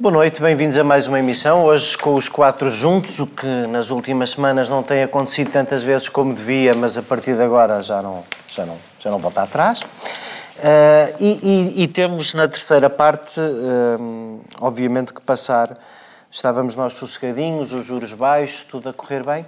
[0.00, 1.64] Boa noite, bem-vindos a mais uma emissão.
[1.64, 6.08] Hoje com os quatro juntos, o que nas últimas semanas não tem acontecido tantas vezes
[6.08, 9.80] como devia, mas a partir de agora já não, já não, já não volta atrás.
[9.80, 15.76] Uh, e, e, e, temos na terceira parte, uh, obviamente, que passar.
[16.30, 19.44] Estávamos nós sossegadinhos, os juros baixos, tudo a correr bem,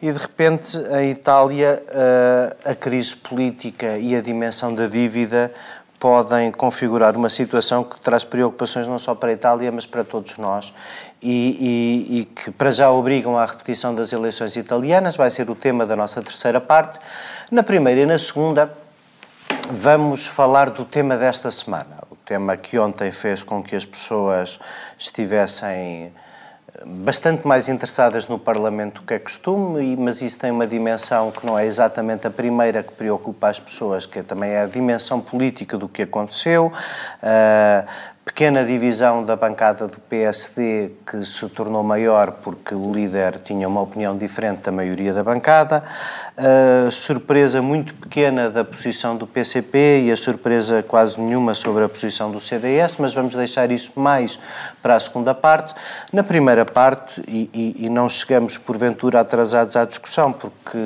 [0.00, 5.52] e de repente em Itália uh, a crise política e a dimensão da dívida
[6.02, 10.36] podem configurar uma situação que traz preocupações não só para a Itália, mas para todos
[10.36, 10.74] nós
[11.22, 15.14] e, e, e, que para já obrigam à repetição das eleições italianas.
[15.14, 16.98] Vai ser o tema da nossa terceira parte.
[17.52, 18.76] Na primeira e na segunda,
[19.70, 22.02] vamos falar do tema desta semana.
[22.10, 24.58] O tema que ontem fez com que as pessoas
[24.98, 26.12] estivessem
[26.86, 31.58] bastante mais interessadas no Parlamento que é costume, mas isso tem uma dimensão que não
[31.58, 35.88] é exatamente a primeira que preocupa as pessoas, que também é a dimensão política do
[35.88, 36.72] que aconteceu.
[37.22, 43.68] Uh, pequena divisão da bancada do PSD que se tornou maior porque o líder tinha
[43.68, 45.84] uma opinião diferente da maioria da bancada,
[46.34, 51.88] a surpresa muito pequena da posição do PCP e a surpresa quase nenhuma sobre a
[51.90, 54.38] posição do CDS, mas vamos deixar isso mais
[54.82, 55.74] para a segunda parte.
[56.10, 60.82] Na primeira parte, e, e, e não chegamos porventura atrasados à discussão, porque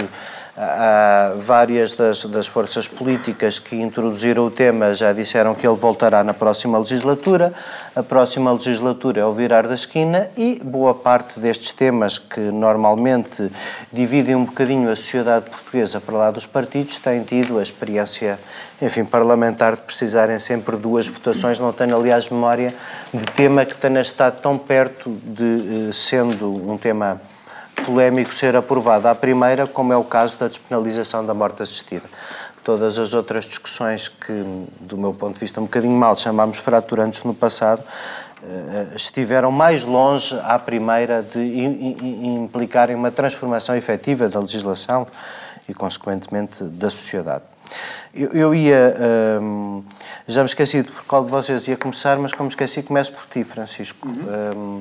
[0.59, 6.25] Há várias das, das, forças políticas que introduziram o tema já disseram que ele voltará
[6.25, 7.53] na próxima legislatura.
[7.95, 13.53] A próxima legislatura é o virar da esquina e boa parte destes temas que normalmente
[13.93, 18.39] dividem um bocadinho a sociedade portuguesa para lá dos partidos têm tido a experiência,
[18.81, 21.61] enfim, parlamentar de precisarem sempre duas votações.
[21.61, 22.75] Não tenho, aliás, memória
[23.12, 27.21] de tema que tenha estado tão perto de, eh, sendo um tema
[27.87, 32.05] polémico ser aprovada à primeira, como é o caso da despenalização da morte assistida.
[32.65, 34.45] Todas as outras discussões que,
[34.81, 37.83] do meu ponto de vista, um bocadinho mal chamámos fraturantes no passado,
[38.43, 45.06] eh, estiveram mais longe à primeira de implicarem uma transformação efetiva da legislação
[45.69, 47.44] e, consequentemente, da sociedade.
[48.12, 48.94] Eu, eu ia.
[49.41, 49.84] Um,
[50.27, 53.27] já me esqueci de por qual de vocês ia começar, mas como esqueci, começo por
[53.27, 54.09] ti, Francisco.
[54.09, 54.81] Uhum.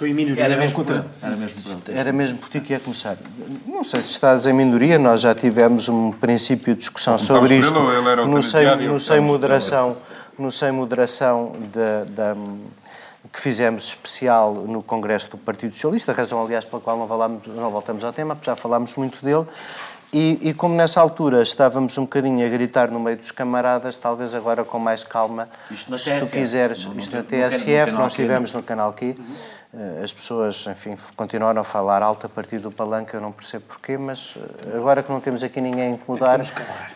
[0.00, 0.42] Estou em minoria.
[0.42, 1.06] Era mesmo, contra...
[1.22, 1.92] era mesmo, pronto.
[1.92, 3.18] Era mesmo por ti que ia começar.
[3.66, 7.78] Não sei se estás em minoria, nós já tivemos um princípio de discussão sobre isto.
[7.78, 9.98] Ele, no sem, no sem moderação,
[10.38, 12.36] no sem moderação da, da
[13.30, 17.46] que fizemos especial no Congresso do Partido Socialista, a razão, aliás, pela qual não, falamos,
[17.48, 19.44] não voltamos ao tema, porque já falámos muito dele,
[20.12, 24.34] e, e, como nessa altura estávamos um bocadinho a gritar no meio dos camaradas, talvez
[24.34, 28.90] agora com mais calma, isto se tu quiseres, isto na TSF, nós estivemos no canal
[28.90, 29.59] aqui, uhum eh,
[30.02, 33.96] as pessoas, enfim, continuaram a falar alto a partir do palanque, eu não percebo porquê,
[33.96, 36.40] mas eh, agora que não temos aqui ninguém a incomodar,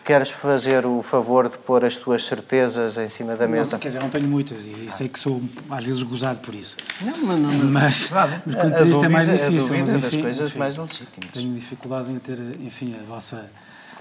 [0.03, 3.71] queres fazer o favor de pôr as tuas certezas em cima da mesa?
[3.71, 6.75] Não, quer dizer, não tenho muitas e sei que sou às vezes gozado por isso.
[7.01, 7.65] Não, não, não.
[7.71, 8.09] Mas,
[8.45, 9.73] mas quanto a, isto é mais difícil.
[9.73, 11.31] A mas, enfim, das coisas enfim, mais legítimas.
[11.31, 13.45] Tenho dificuldade em ter, enfim, a vossa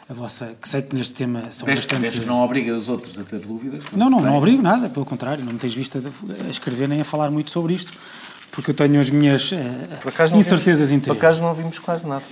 [0.06, 2.02] a vossa, que sei que neste tema são desde, bastante...
[2.02, 3.82] Desde que não obriga os outros a ter dúvidas?
[3.90, 7.04] Não, não, não obrigo nada, pelo contrário, não me tens visto a, escrever nem a
[7.04, 7.96] falar muito sobre isto
[8.54, 9.56] porque eu tenho as minhas uh,
[10.36, 12.22] incertezas vimos, Por acaso não ouvimos quase nada.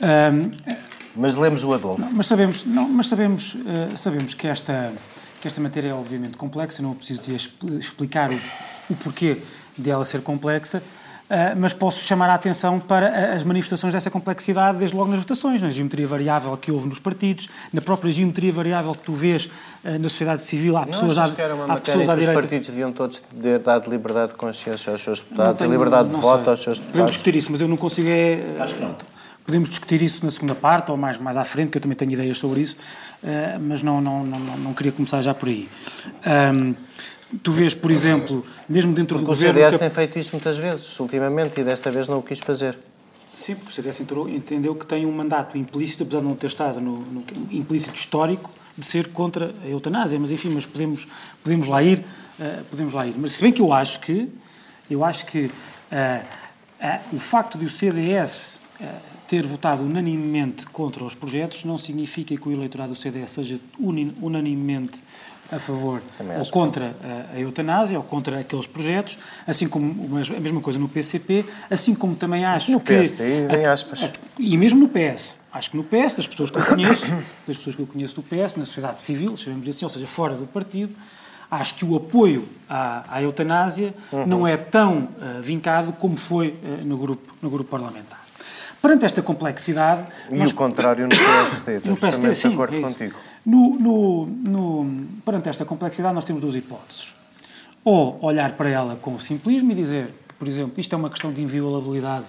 [0.00, 0.50] Um,
[1.16, 2.00] mas lemos o Adolfo.
[2.00, 4.92] Não, mas sabemos, não, mas sabemos, uh, sabemos que, esta,
[5.40, 7.34] que esta matéria é obviamente complexa, não preciso de
[7.78, 8.40] explicar o,
[8.88, 9.38] o porquê
[9.76, 10.82] dela ser complexa,
[11.56, 15.70] mas posso chamar a atenção para as manifestações dessa complexidade, desde logo nas votações, na
[15.70, 19.50] geometria variável que houve nos partidos, na própria geometria variável que tu vês uh,
[19.98, 20.76] na sociedade civil.
[20.76, 22.38] Há pessoas, à, que era uma há pessoas à direita.
[22.38, 26.16] Os partidos deviam todos ter dado liberdade de consciência aos seus deputados, tenho, liberdade de
[26.16, 26.92] voto aos seus deputados.
[26.92, 28.08] Podemos discutir isso, mas eu não consigo.
[28.08, 28.94] É, Acho que não.
[29.44, 32.12] Podemos discutir isso na segunda parte ou mais, mais à frente, que eu também tenho
[32.12, 32.76] ideias sobre isso,
[33.22, 35.68] uh, mas não, não, não, não, queria começar já por aí.
[36.54, 36.74] Um,
[37.42, 39.58] Tu vês, por exemplo, mesmo dentro do governo...
[39.58, 42.78] O CDS tem feito isso muitas vezes, ultimamente, e desta vez não o quis fazer.
[43.34, 46.80] Sim, porque o CDS entendeu que tem um mandato implícito, apesar de não ter estado
[46.80, 51.08] no, no implícito histórico, de ser contra a eutanásia, mas enfim, mas podemos,
[51.42, 51.98] podemos lá ir,
[52.38, 53.14] uh, podemos lá ir.
[53.16, 54.28] Mas se bem que eu acho que,
[54.90, 58.60] eu acho que uh, uh, o facto de o CDS
[59.28, 63.58] ter votado unanimemente contra os projetos não significa que o eleitorado do CDS seja
[64.20, 65.02] unanimemente
[65.52, 66.00] a favor
[66.38, 70.88] ou contra a, a, eutanásia ou contra aqueles projetos, assim como a mesma coisa no
[70.88, 73.02] PCP, assim como também acho no que...
[73.02, 74.04] PS, tem aspas.
[74.04, 75.36] A, e mesmo no PS.
[75.52, 77.06] Acho que no PS, das pessoas que eu conheço,
[77.46, 80.34] das pessoas que eu conheço do PS, na sociedade civil, chamemos assim, ou seja, fora
[80.34, 80.94] do partido,
[81.50, 84.26] acho que o apoio à, à eutanásia uhum.
[84.26, 88.22] não é tão uh, vincado como foi uh, no, grupo, no grupo parlamentar.
[88.80, 90.04] Perante esta complexidade...
[90.30, 90.50] E nós...
[90.50, 93.14] o contrário no PSD, no PSD, sim, de acordo é contigo.
[93.44, 97.14] No, no, no, perante esta complexidade, nós temos duas hipóteses.
[97.84, 101.42] ou olhar para ela com simplismo e dizer, por exemplo, isto é uma questão de
[101.42, 102.26] inviolabilidade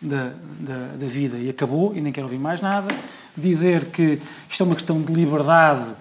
[0.00, 2.88] da, da, da vida e acabou e nem quero ouvir mais nada.
[3.36, 5.92] Dizer que isto é uma questão de liberdade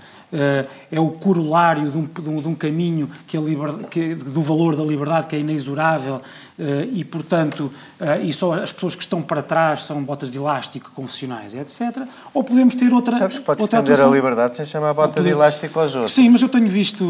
[0.92, 4.42] é o corolário de um, de um, de um caminho que a liberdade, que, do
[4.42, 9.04] valor da liberdade que é inexorável uh, e, portanto, uh, e só as pessoas que
[9.04, 12.04] estão para trás são botas de elástico confessionais, etc.
[12.34, 13.18] Ou podemos ter outra.
[13.18, 14.12] Sabes que podes outra defender atuação.
[14.12, 16.14] a liberdade sem chamar bota de elástico aos outros.
[16.14, 17.04] Sim, mas eu tenho visto,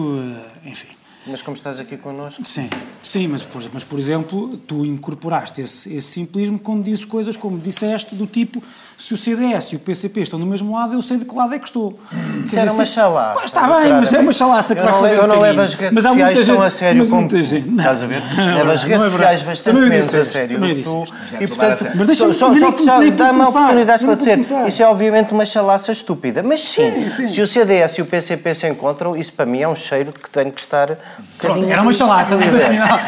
[0.66, 1.03] enfim.
[1.25, 2.42] Mas como estás aqui connosco.
[2.46, 2.70] Sim,
[3.02, 7.58] sim mas, por, mas por exemplo, tu incorporaste esse, esse simplismo quando dizes coisas como
[7.58, 8.62] disseste, do tipo:
[8.98, 11.54] se o CDS e o PCP estão do mesmo lado, eu sei de que lado
[11.54, 11.98] é que estou.
[12.46, 13.40] Isso era uma chalaça.
[13.40, 15.16] Pá, está bem, mas é uma chalaça que Eu vai não fazer.
[15.18, 17.22] eu não levo as redes Mas há sociais muita tão gente- a sério mas como
[17.22, 17.42] muita tu.
[17.44, 18.22] gente- Estás a ver?
[18.36, 20.96] Não, Levo as não é redes sociais bastante menos a sério também disse.
[21.40, 24.68] E portanto, Mas deixa-me- só, só, só dá-me a oportunidade de esclarecer.
[24.68, 26.44] Isso é obviamente uma chalaça estúpida.
[26.44, 27.08] Mas sim.
[27.10, 30.20] se o CDS e o PCP se encontram, isso para mim é um cheiro de
[30.20, 30.98] que tenho que estar.
[31.21, 33.00] Bocadinho Era uma chalaça, mas afinal.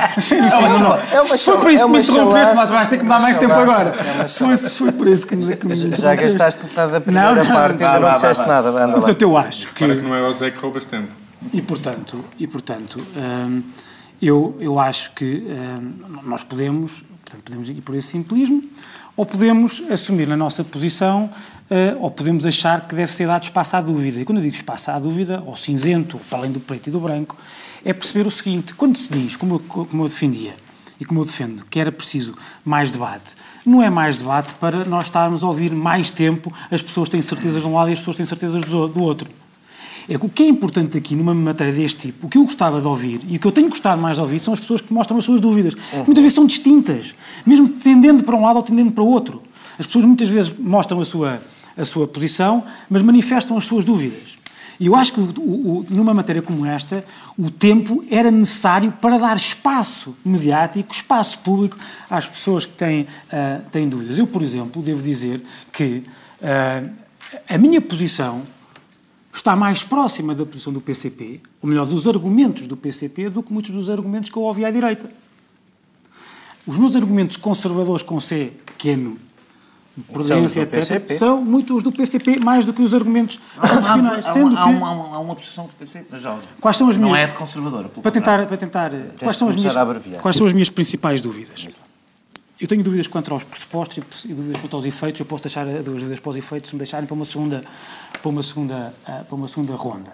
[1.12, 3.10] É uma foi por isso é que me uma interrompeste, mas vais ter que me
[3.10, 4.24] dar mais tempo chalaça, agora.
[4.24, 6.38] é foi, foi por isso que me, que me Já interrompeste.
[6.38, 8.70] gastaste metade da primeira Não, parte e ainda não disseste nada.
[8.70, 8.94] Anda.
[8.94, 9.86] Portanto, eu acho que.
[9.86, 11.08] Para que não é o Zé que roubas tempo.
[11.54, 13.62] E portanto, e, portanto hum,
[14.22, 15.94] eu, eu acho que hum,
[16.24, 18.64] nós podemos, portanto, podemos ir por esse simplismo,
[19.16, 21.30] ou podemos assumir na nossa posição,
[21.70, 24.20] eh, ou podemos achar que deve ser dado espaço à dúvida.
[24.20, 27.00] E quando eu digo espaço à dúvida, ou cinzento, para além do preto e do
[27.00, 27.38] branco,
[27.86, 30.56] é perceber o seguinte: quando se diz, como eu, como eu defendia,
[31.00, 32.34] e como eu defendo, que era preciso
[32.64, 33.36] mais debate,
[33.66, 37.62] não é mais debate para nós estarmos a ouvir mais tempo as pessoas têm certezas
[37.62, 39.30] de um lado e as pessoas têm certezas do outro.
[40.08, 42.80] É que o que é importante aqui numa matéria deste tipo, o que eu gostava
[42.80, 44.94] de ouvir e o que eu tenho gostado mais de ouvir são as pessoas que
[44.94, 45.74] mostram as suas dúvidas.
[46.06, 47.16] Muitas vezes são distintas,
[47.46, 49.42] mesmo tendendo para um lado ou tendendo para o outro.
[49.80, 51.42] As pessoas muitas vezes mostram a sua,
[51.76, 54.38] a sua posição, mas manifestam as suas dúvidas.
[54.80, 57.04] E eu acho que o- o- numa matéria como esta,
[57.38, 61.78] o tempo era necessário para dar espaço mediático, espaço público
[62.10, 64.18] às pessoas que têm, ah, têm dúvidas.
[64.18, 65.42] Eu, por exemplo, devo dizer
[65.72, 66.04] que
[66.44, 66.84] ah,
[67.50, 68.42] a minha posição
[69.34, 73.52] está mais próxima da posição do PCP, ou melhor, dos argumentos do PCP, do que
[73.52, 75.10] muitos dos argumentos que eu ouvi à direita.
[76.66, 79.18] Os meus argumentos conservadores com C pequeno,
[80.04, 81.18] prudência, do etc., PCP.
[81.18, 84.28] são muito os do PCP, mais do que os argumentos tradicionais.
[84.28, 86.78] Há, Sendo há, que, uma, há, uma, há uma posição que pensei, mas já, quais
[86.78, 87.30] são as não minhas...
[87.30, 87.90] é de conservadora.
[87.90, 89.74] Para tentar, para tentar quais, são as minhas,
[90.22, 91.80] quais são as minhas principais dúvidas?
[92.60, 95.20] Eu tenho dúvidas quanto aos pressupostos e- dúvidas quanto aos efeitos.
[95.20, 97.64] Eu posso deixar as duas dúvidas para os efeitos se me deixarem para uma segunda,
[98.22, 100.14] para uma segunda, ah, para uma segunda ronda.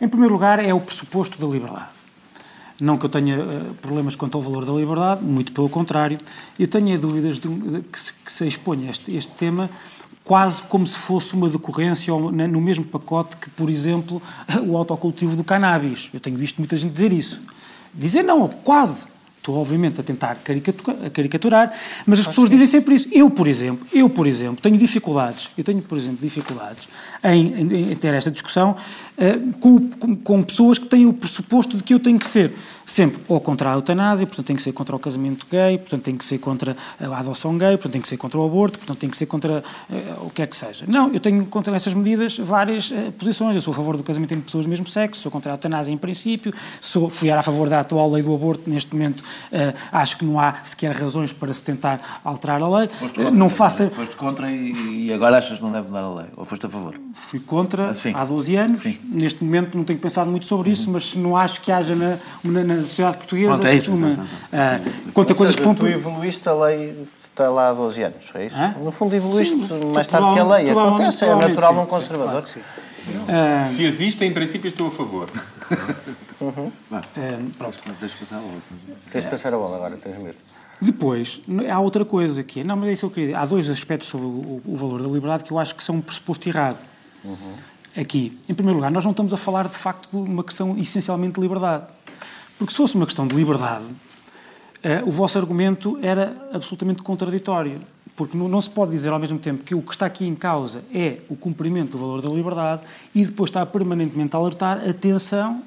[0.00, 1.97] Em primeiro lugar, é o pressuposto da liberdade.
[2.80, 6.18] Não que eu tenha ah, problemas quanto ao valor da liberdade, muito pelo contrário.
[6.58, 7.48] Eu tenho dúvidas de,
[7.82, 9.68] que, se, que se exponha este, este tema
[10.28, 14.20] quase como se fosse uma decorrência no mesmo pacote que, por exemplo,
[14.66, 16.10] o autocultivo do cannabis.
[16.12, 17.40] Eu tenho visto muita gente dizer isso.
[17.94, 19.06] Dizer não, quase.
[19.38, 20.36] Estou, obviamente, a tentar
[21.12, 21.72] caricaturar,
[22.06, 23.08] mas as pessoas dizem sempre isso.
[23.10, 26.86] Eu, por exemplo, eu, por exemplo, tenho dificuldades, eu tenho, por exemplo, dificuldades
[27.24, 28.76] em, em- em ter esta discussão
[29.16, 32.52] eh, com, com- com pessoas que têm o pressuposto de que eu tenho que ser
[32.88, 36.16] sempre ou contra a eutanásia, portanto tenho que ser contra o casamento gay, portanto tenho
[36.16, 39.10] que ser contra a adoção gay, portanto tenho que ser contra o aborto, portanto tenho
[39.10, 39.62] que ser contra
[39.92, 40.86] eh, o que é que seja.
[40.88, 43.54] Não, eu tenho contra essas medidas várias eh, posições.
[43.54, 45.92] Eu sou a favor do casamento entre pessoas do mesmo sexo, sou contra a eutanásia
[45.92, 50.16] em princípio, sou, fui a favor da atual lei do aborto, neste momento eh, acho
[50.16, 52.88] que não há sequer razões para se tentar alterar a lei.
[52.88, 53.90] Foste contra, não faça...
[53.90, 56.26] Foste contra e, e agora achas que não deve mudar a lei?
[56.36, 56.94] Ou foste a favor?
[57.12, 58.12] Fui contra Ah, sim.
[58.14, 58.80] há 12 anos.
[58.80, 58.98] Sim.
[59.04, 62.77] Neste momento não tenho pensado muito sobre isso, mas não acho que haja na, na,
[62.78, 63.92] na sociedade portuguesa Pronto, é isso.
[63.92, 64.26] uma.
[64.52, 64.80] ah,
[65.12, 68.30] quanto a coisas que seja, pontu- tu evoluíste a lei está lá há 12 anos,
[68.34, 68.56] é isso?
[68.56, 68.74] Hã?
[68.82, 70.70] No fundo evoluíste Sim, mais tarde que a lei.
[70.70, 72.30] Acontece, é natural sim, num sim, conservador.
[72.30, 72.60] claro que sim.
[73.28, 75.28] Ah, Se existe, em princípio, estou a favor.
[76.92, 77.00] ah,
[77.56, 77.78] pronto.
[78.00, 78.52] Deixa passar a bola.
[79.12, 80.40] Tens de passar a bola agora, tens mesmo.
[80.80, 82.64] Depois, há outra coisa que é.
[82.64, 83.38] Não, mas é isso que eu queria dizer.
[83.38, 86.00] Há dois aspectos sobre o, o valor da liberdade que eu acho que são um
[86.00, 86.76] pressuposto errado.
[87.96, 91.34] Aqui, em primeiro lugar, nós não estamos a falar de facto de uma questão essencialmente
[91.34, 91.84] de liberdade.
[92.58, 93.84] Porque se fosse uma questão de liberdade,
[94.82, 97.80] eh, o vosso argumento era absolutamente contraditório.
[98.16, 100.82] Porque não, se pode dizer ao mesmo tempo que o que está aqui em causa
[100.92, 102.82] é o cumprimento do valor da liberdade
[103.14, 105.62] e depois está permanentemente a alertar, atenção,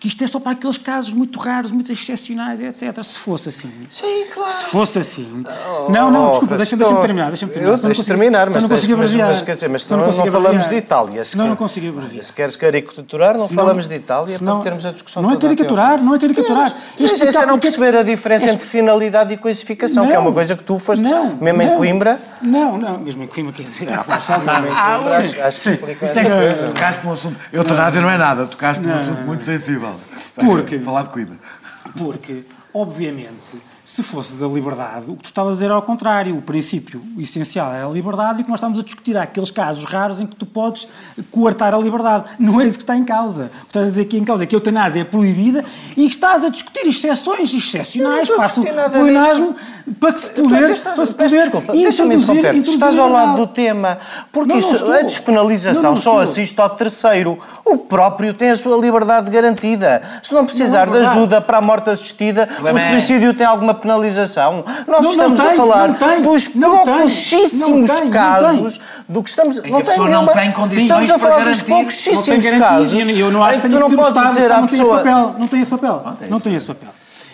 [0.00, 3.02] que isto é só para aqueles casos muito raros, muito excepcionais, etc.
[3.02, 3.72] Se fosse assim.
[3.90, 4.50] Sim, claro.
[4.52, 5.44] Se fosse assim.
[5.88, 7.28] não, não, desculpa, Oh, deixa-me deixa terminar.
[7.28, 7.72] Deixa terminar.
[7.72, 9.28] Eu não consigo- terminar, mas, não consigo mas, abreviar.
[9.28, 10.76] mas, quer dizer, mas Senão não, não consigo falamos de.
[10.76, 11.24] Itália.
[11.24, 12.24] Senão não quer- consigo abreviar.
[12.24, 16.00] Se queres caricaturar, não falamos de Itália senão- para termos a discussão Não é caricaturar,
[16.02, 16.62] não é caricaturar.
[16.62, 20.06] Mas, É mas isso é não é perceber a diferença é entre finalidade e coisificação,
[20.06, 21.76] que é uma coisa que tu foste, Não, mesmo em não.
[21.76, 24.62] Coimbra, Não, não, mesmo em Coimbra, quer dizer, há mais faltar.
[24.70, 25.72] Ah, sim, acho que sim.
[25.72, 27.36] explica Isto é num assunto.
[27.52, 29.87] Eutanásia não é nada, tocaste num assunto muito sensível.
[30.38, 31.38] Porque, Falar de Coimbra.
[31.96, 33.58] porque, obviamente,
[33.90, 36.36] se fosse da liberdade, o que tu estavas a dizer era ao contrário.
[36.36, 39.50] O princípio essencial era a liberdade e o que nós estamos a discutir há aqueles
[39.50, 40.86] casos raros em que tu podes
[41.30, 42.24] coartar a liberdade.
[42.38, 43.44] Não é isso que está em causa.
[43.44, 45.64] O que estás a dizer aqui em causa é que a eutanásia é proibida
[45.96, 49.56] e que estás a discutir exceções excepcionais, passo o pleonasmo,
[49.98, 53.08] para que se Tu poder, estás- para se poder desculpa, deixa-me introduzir, introduzir Estás ao
[53.08, 53.96] lado do tema.
[54.30, 57.38] Porque Não, isso, a despenalização Não, só assiste ao terceiro.
[57.64, 60.02] O próprio tem a sua liberdade garantida.
[60.22, 61.16] Se não precisar de verdade.
[61.16, 64.64] ajuda para a morte assistida, o é- suicídio tem alguma penalização.
[64.86, 68.04] Nós Não, estamos não a tem, falar não tem, dos não tem, pouquíssimos não tem,
[68.04, 69.58] não casos do que estamos.
[69.58, 72.92] a não tem condições Estamos a para falar dos pouquíssimos casos.
[73.08, 74.76] e eu não acho que tu tenha não podes dizer à Estado não tem esse
[74.76, 74.96] pessoa.
[74.98, 75.34] papel.
[75.38, 76.16] Não tem esse papel.
[76.20, 76.88] é não tem esse papel.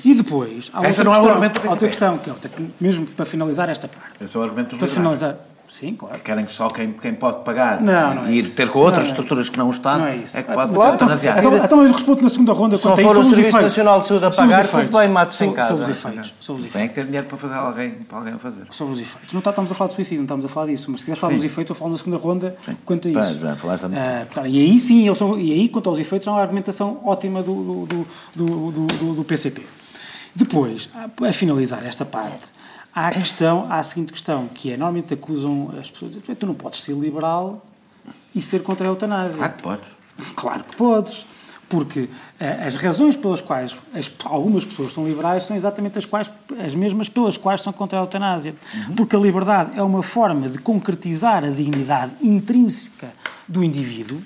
[0.04, 2.50] E depois, há outra não é o questão, argumento do outra questão, que é outra,
[2.78, 4.22] mesmo para finalizar esta parte.
[4.22, 5.18] Esse é o argumento dos Para liberais.
[5.18, 6.14] finalizar, sim, claro.
[6.16, 8.54] Que querem que só quem, quem pode pagar Não, não é e ir isso.
[8.56, 10.36] ter com outras Não é estruturas que não o Estado Não é isso.
[10.38, 11.38] é que pode então- eutanasiar.
[11.38, 13.62] Então, então eu respondo na segunda ronda Se não for o Serviço efeitos.
[13.62, 15.68] Nacional de Saúde a pagar, tudo bem, mate-se em casa.
[15.68, 16.34] Sobre os efeitos.
[16.40, 16.88] Sobre os Tem efeitos.
[16.94, 18.62] que ter dinheiro para fazer alguém, para alguém fazer.
[18.70, 19.32] Sobre os efeitos.
[19.32, 21.20] Não está- estamos a falar de suicídio, não estamos a falar disso, mas se quiseres
[21.20, 23.38] falar dos efeitos, eu falo na segunda ronda quanto a isso.
[23.40, 26.40] já falaste Ah, e aí sim, eu sou, e aí quanto aos efeitos, há uma
[26.40, 29.62] argumentação ótima do, do, do, do, do- PCP.
[30.34, 30.88] Depois,
[31.22, 32.46] a finalizar esta parte,
[32.94, 36.54] há a questão, há a seguinte questão, que é, normalmente acusam as pessoas, tu não
[36.54, 37.64] podes ser liberal
[38.34, 39.42] e ser contra a eutanásia.
[39.44, 39.84] Ah, que podes.
[40.36, 41.26] Claro que podes.
[41.66, 42.08] Porque
[42.38, 46.30] eh, as razões pelas quais as- algumas pessoas são liberais são exatamente as, quais,
[46.64, 48.54] as mesmas pelas quais são contra a eutanásia.
[48.94, 53.08] Porque a liberdade é uma forma de concretizar a dignidade intrínseca
[53.48, 54.20] do indivíduo.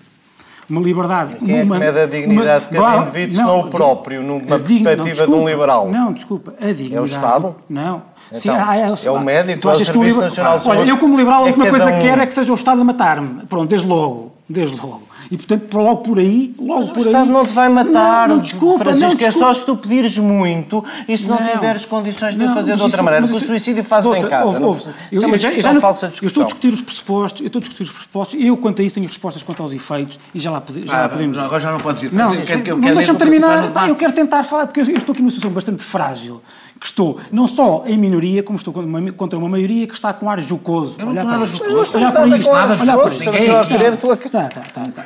[0.69, 1.37] Uma liberdade.
[1.37, 4.59] Quem é que uma, mede a dignidade de cada indivíduo, não o próprio, numa a
[4.59, 5.05] digni- perspectiva de um
[5.37, 5.51] desculpa.
[5.51, 5.89] liberal?
[5.91, 6.55] Não, desculpa.
[6.61, 7.11] A dignidade.
[7.11, 7.57] Estado?
[7.71, 8.03] Não.
[8.33, 10.91] Então, ah, é o médico, tu é o que o Serviço Nacional de Olha, Saúde,
[10.91, 12.03] eu como liberal, a é última cada coisa que um.
[12.09, 13.47] quero é que seja o Estado a matar-me.
[13.47, 14.33] Pronto, desde logo.
[14.49, 15.03] Desde logo.
[15.31, 17.29] E, portanto, logo por aí, logo Mas o por Estado aí...
[17.31, 19.39] não te vai matar, Não, não, desculpa, Francisco, não, é desculpa.
[19.47, 21.47] só se tu pedires muito e se não, Não.
[21.49, 23.21] tiveres condições de o Não, fazer de outra isso- maneira.
[23.21, 24.47] mas Porque o suicídio Ouça, em casa.
[24.47, 24.81] ouve, não- ouve.
[24.81, 26.45] Isso Eu- é uma eu já- discussão não- falsa Eu estou a discussão.
[26.47, 29.43] discutir os pressupostos, eu estou a discutir os pressupostos, eu quanto a isso tenho respostas
[29.43, 31.79] quanto aos efeitos e já lá, pode, já Ah, lá podemos não, agora já não
[31.79, 32.13] podes ir.
[32.15, 33.71] Não, é que deixa-me terminar.
[33.71, 36.41] Pá, eu quero tentar falar, porque eu estou aqui numa situação bastante frágil,
[36.79, 40.13] que estou não só em minoria, como estou contra uma, contra uma maioria que está
[40.13, 40.99] com ar jocoso.
[40.99, 42.51] Eu não Olhar estou para nada isto.
[42.51, 42.83] Olhar para isto.
[42.83, 43.29] Olhar para isto.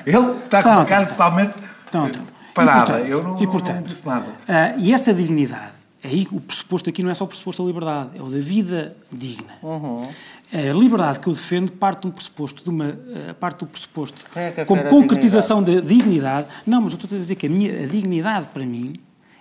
[0.06, 1.54] Ele está com a cara totalmente
[2.54, 3.00] parada.
[3.00, 3.96] E, portanto, Eu não, e, portanto,
[4.48, 5.72] ah, e essa dignidade,
[6.04, 8.96] aí o pressuposto aqui não é só o pressuposto da liberdade, é o da vida
[9.10, 9.54] digna.
[9.62, 10.02] Uhum.
[10.52, 12.98] A liberdade que eu defendo parte de um pressuposto, de uma,
[13.30, 16.46] ah, parte do pressuposto é como concretização da dignidade.
[16.66, 18.94] Não, mas eu estou a dizer que a, minha, a dignidade para mim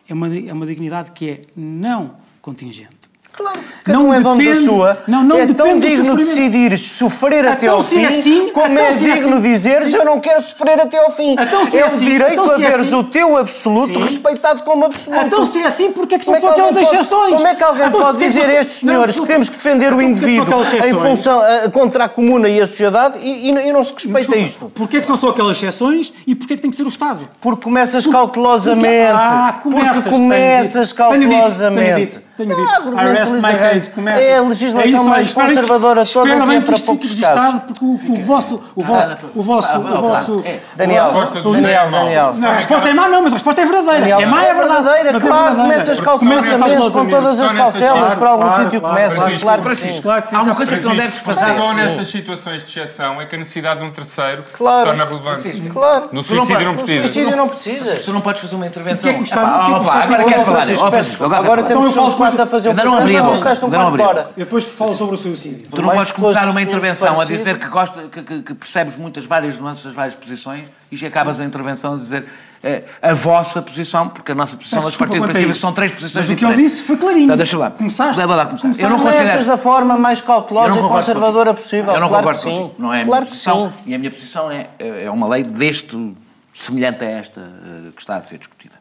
[0.08, 3.01] é uma, é uma dignidade que é não contingente.
[3.34, 5.00] Claro, cada um é dono da sua.
[5.08, 8.68] Não, não é tão digno decidir sofrer até Então, ao se fim, é assim, como
[8.74, 11.36] então, é se é digno assim, dizeres eu não quero sofrer até ao fim.
[11.40, 13.94] Então, se é é o assim, direito então, a é veres assim- o teu absoluto
[13.94, 14.02] Sim.
[14.04, 15.26] respeitado como absoluto.
[15.26, 17.36] Então, se é assim, porque é que são Como é só que aquelas pode- exceções?
[17.36, 19.34] Como é que alguém Então, pode é que dizer a estes Não, senhores que desculpa.
[19.34, 22.50] temos que defender o Então, é que são indivíduo em função eh, contra a comuna
[22.50, 24.72] e a sociedade e, e- e não se respeita Desculpa, isto?
[24.76, 26.90] Porquê é que são só aquelas exceções e porquê é que tem que ser o
[26.90, 27.28] Estado?
[27.40, 29.12] Porque começas cautelosamente.
[29.14, 32.20] Ah, começas, porque começas cautelosamente.
[32.46, 32.94] Tenho dito.
[32.98, 34.22] Ah, I rest my case, começa.
[34.22, 36.76] É a legislação isso, olha, mais conservadora de todas espero e bem é que para
[36.76, 37.62] isto fique poucos registado, casos.
[37.68, 40.44] porque o, o vosso, o vosso, o vosso, Ah, o ah, vosso...
[40.46, 40.60] é.
[40.76, 41.92] Daniel, A resposta do Daniel, é.
[41.92, 42.34] Daniel.
[42.38, 44.22] Não, a resposta é má, não, mas a resposta é verdadeira.
[44.22, 44.84] É má, é verdade.
[44.84, 45.64] mas é claro, verdadeira.
[45.64, 50.36] começas Começas cautelosamente, com todas as cautelas, por algum sítio claro, começas, claro que sim.
[50.36, 51.60] Há uma coisa que não deves fazer.
[51.60, 54.80] Só nessas situações de exceção é que a necessidade de um terceiro Claro.
[54.80, 55.62] se torna relevante.
[55.72, 56.06] Claro.
[56.12, 57.02] No não suicídio não pode- No precisa.
[57.02, 58.02] suicídio não precisas.
[58.06, 59.00] Tu não podes fazer uma intervenção.
[59.00, 61.38] O que é que o Estado- é Agora quero falar.
[61.38, 63.66] Agora temos Então eu falo os quatro a fazer um Ainda não abri a boca,
[63.66, 64.04] um não abri.
[64.38, 65.68] Eu depois falo sobre o suicídio.
[65.70, 69.26] Tu não podes começar uma intervenção a dizer que, gosta, que, que- que percebes muitas
[69.26, 72.26] várias nuances das várias posições e acabas a intervenção a dizer
[72.64, 75.56] eh, a vossa posição, porque a nossa posição das partidas isso.
[75.56, 77.24] são três posições Mas o que eu disse foi clarinho.
[77.24, 77.72] Então deixa lá.
[77.72, 78.20] Começaste.
[78.20, 78.62] Leva lá começar.
[78.62, 78.84] Começaste.
[78.84, 79.46] Eu não considero...
[79.46, 81.94] da forma mais cautelosa e conservadora possível.
[81.94, 82.62] Eu não claro concordo sim.
[82.62, 82.76] contigo.
[82.78, 83.72] Não é claro que sim.
[83.86, 86.14] E a minha posição é, é uma lei deste,
[86.54, 88.76] semelhante a esta eh, que está a ser discutida.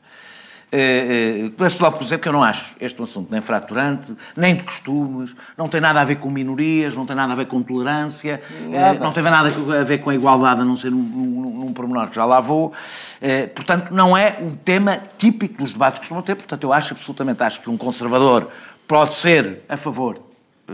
[0.73, 4.15] Eh, eh, Começo logo por dizer que eu não acho este um assunto nem fraturante,
[4.37, 7.47] nem de costumes, não tem nada a ver com minorias, não tem nada a ver
[7.47, 8.41] com tolerância,
[8.73, 11.73] eh, não tem nada a ver com a igualdade, a não ser num, num, num
[11.73, 12.73] pormenor que já lá vou.
[13.21, 16.95] Eh, portanto, não é um tema típico dos debates que costumam ter, portanto, eu acho
[16.95, 18.49] absolutamente, acho que um conservador
[18.87, 20.21] pode ser a favor
[20.69, 20.73] eh,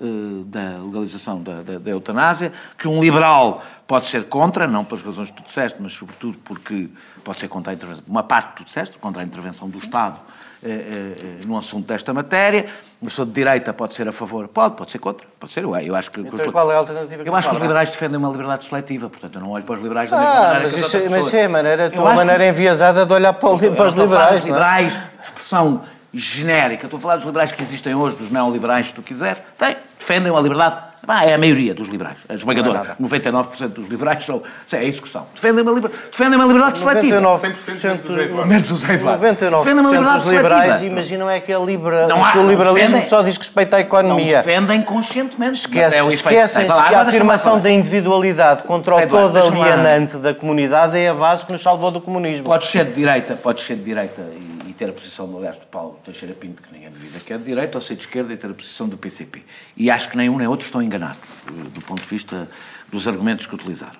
[0.00, 0.04] eh,
[0.46, 5.30] da legalização da, da, da, eutanásia, que um liberal pode ser contra, não pelas razões
[5.30, 6.88] que tu disseste, mas sobretudo porque
[7.22, 10.18] pode ser contra a intervenção, uma parte que tu disseste, contra a intervenção do Estado
[10.64, 12.66] eh, eh, num assunto desta matéria.
[13.00, 15.76] Uma pessoa de direita pode ser a favor, pode, pode ser contra, pode ser, eu,
[15.76, 16.20] eu acho que...
[16.20, 19.34] Então, qual é a alternativa Eu acho que os liberais defendem uma liberdade seletiva, portanto
[19.34, 21.36] eu não olho para os liberais da ah, mesma maneira mas isso, outras mas isso
[21.36, 23.92] é a maneira, a tua maneira que- enviesada de olhar para, o- eu para os
[23.92, 24.58] liberais, não é?
[24.58, 25.82] liberais, expressão
[26.14, 26.86] genérica.
[26.86, 29.38] Estou a falar dos liberais que existem hoje, dos neoliberais, se tu quiseres.
[29.58, 30.76] Tem, defendem a liberdade.
[31.06, 32.96] Ah, é a maioria dos liberais, a esmagadora.
[32.98, 34.42] 99% dos liberais são.
[34.72, 35.26] É isso que são.
[35.34, 35.90] Defendem uma, liber...
[36.10, 37.20] defendem uma liberdade seletiva.
[37.20, 38.48] 100% do José Eduardo.
[38.48, 39.22] Menos o Zé Eduardo.
[39.22, 40.86] 99% Defendem uma liberdade dos liberais seletiva.
[40.92, 42.06] imaginam é que, a libera...
[42.06, 43.06] Não há- que o não liberalismo defendem.
[43.06, 44.38] só diz respeito à Não economia.
[44.38, 45.58] defendem conscientemente.
[45.58, 51.10] Esquece- é Esquecem-se que a afirmação da individualidade contra o todo alienante da comunidade é
[51.10, 52.46] a base que nos salvou do comunismo.
[52.46, 55.98] Podes ser de direita, podes ser de direita e ter a posição, aliás, do Paulo
[56.04, 58.50] Teixeira Pinto, que ninguém duvida que é de direita, ou ser de esquerda e ter
[58.50, 59.42] a posição do PCP.
[59.76, 62.48] E acho que nem um nem outro estão enganados, eh, do ponto de vista
[62.92, 63.98] dos argumentos que utilizaram.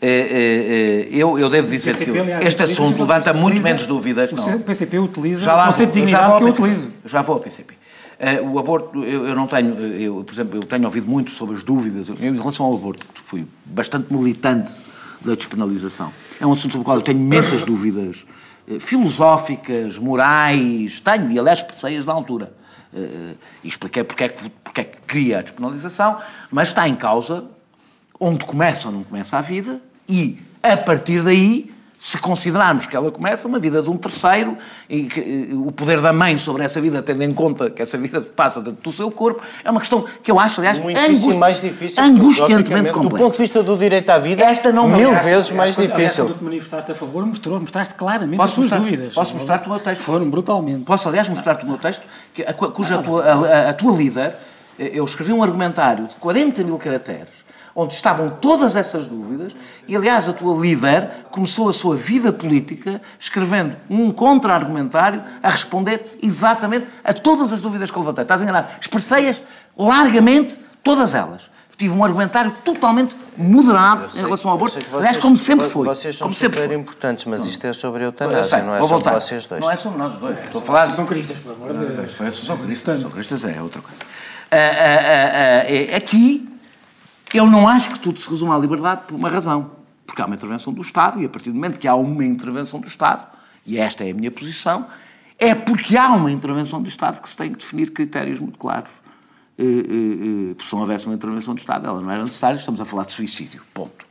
[0.00, 3.86] Eh, eh, Eu, eu devo dizer PCP, que aliás, este assunto levanta muito utiliza- menos
[3.86, 4.32] dúvidas.
[4.32, 4.60] O não.
[4.60, 6.90] PCP utiliza Já lá o conceito de dignidade que eu utilizo.
[7.04, 7.74] Já vou ao PCP.
[8.18, 11.54] Eh, o aborto, eu, eu não tenho, eu, por exemplo, eu tenho ouvido muito sobre
[11.56, 12.08] as dúvidas.
[12.08, 14.72] Eu, em relação ao aborto, fui bastante militante
[15.22, 16.12] da despenalização.
[16.40, 18.24] É um assunto sobre o qual eu tenho imensas dúvidas
[18.80, 22.52] filosóficas, morais, tenho, e aliás expressei-as na altura.
[22.92, 26.18] Eh, eh, e expliquei porque é, que, porque é que queria a despenalização,
[26.50, 27.44] mas está em causa
[28.18, 33.10] onde começa ou não começa a vida e, a partir daí, se considerarmos que ela
[33.10, 34.56] começa uma vida de um terceiro
[34.88, 38.20] e que o poder da mãe sobre essa vida, tendo em conta que essa vida
[38.20, 41.60] passa dentro do seu corpo, é uma questão que eu acho, aliás, Muitíssimo angusti- mais
[41.60, 42.02] difícil.
[42.02, 43.24] angustiantemente filosoficamente, Do complexa.
[43.24, 45.84] ponto de vista do direito à vida, Esta não mil parece- vezes mais Aliás, quando-
[45.84, 46.24] aliás, difícil.
[46.26, 49.14] Quando te manifestaste a favor, mostrou, mostraste claramente Posso as tuas mostrar- dúvidas.
[49.14, 50.02] posso mostrar-te o meu texto?
[50.02, 50.84] Foram brutalmente.
[50.84, 54.34] Posso, aliás, mostrar-te o meu texto, que, a, cuja tua, a, a- a tua líder,
[54.78, 57.45] eh, eu escrevi um argumentário de 40 mil caracteres,
[57.76, 59.54] onde estavam todas essas dúvidas,
[59.86, 66.18] e, aliás, a tua líder começou a sua vida política escrevendo um contra-argumentário a responder
[66.22, 68.22] exatamente a todas as dúvidas que eu levantei.
[68.22, 68.68] Estás enganado?
[68.80, 69.42] Expressei-as
[69.76, 71.54] largamente, todas elas.
[71.78, 75.36] Tive um argumentário totalmente moderado em relação ao Eu aborto, sei que aliás, vocês- como
[75.36, 75.86] sempre foi.
[75.86, 76.80] Vocês são como sempre super foi.
[76.80, 79.12] importantes, mas isto é sobre a Eu eutanásia, sei, não é sobre voltar.
[79.20, 79.60] vocês dois.
[79.60, 80.38] Não é sobre nós os dois.
[80.40, 82.12] Estou a falar São cristas, por amor de Deus.
[82.38, 83.98] São Cristas, São Cristas é outra coisa.
[84.50, 86.00] Ah, ah, ah, ah,
[87.36, 89.70] aqui, eu não acho que tudo se resume à liberdade por uma razão.
[90.06, 92.80] Porque há uma intervenção do Estado, e a partir do momento que há uma intervenção
[92.80, 93.26] do Estado,
[93.66, 94.86] e esta é a minha posição,
[95.38, 98.90] é porque há uma intervenção do Estado que se tem que definir critérios muito claros.
[99.58, 102.56] Eh, eh, eh, porque se não houvesse uma intervenção do Estado, ela não era necessária,
[102.56, 103.62] estamos a falar de suicídio.
[103.74, 104.06] Ponto.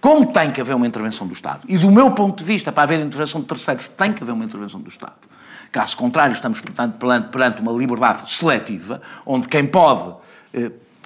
[0.00, 2.82] Como tem que haver uma intervenção do Estado, e do meu ponto de vista, para
[2.82, 5.32] haver intervenção de terceiros, tem que haver uma intervenção do Estado.
[5.70, 10.14] Caso contrário, estamos, portanto, perante, perante uma liberdade seletiva, onde quem pode,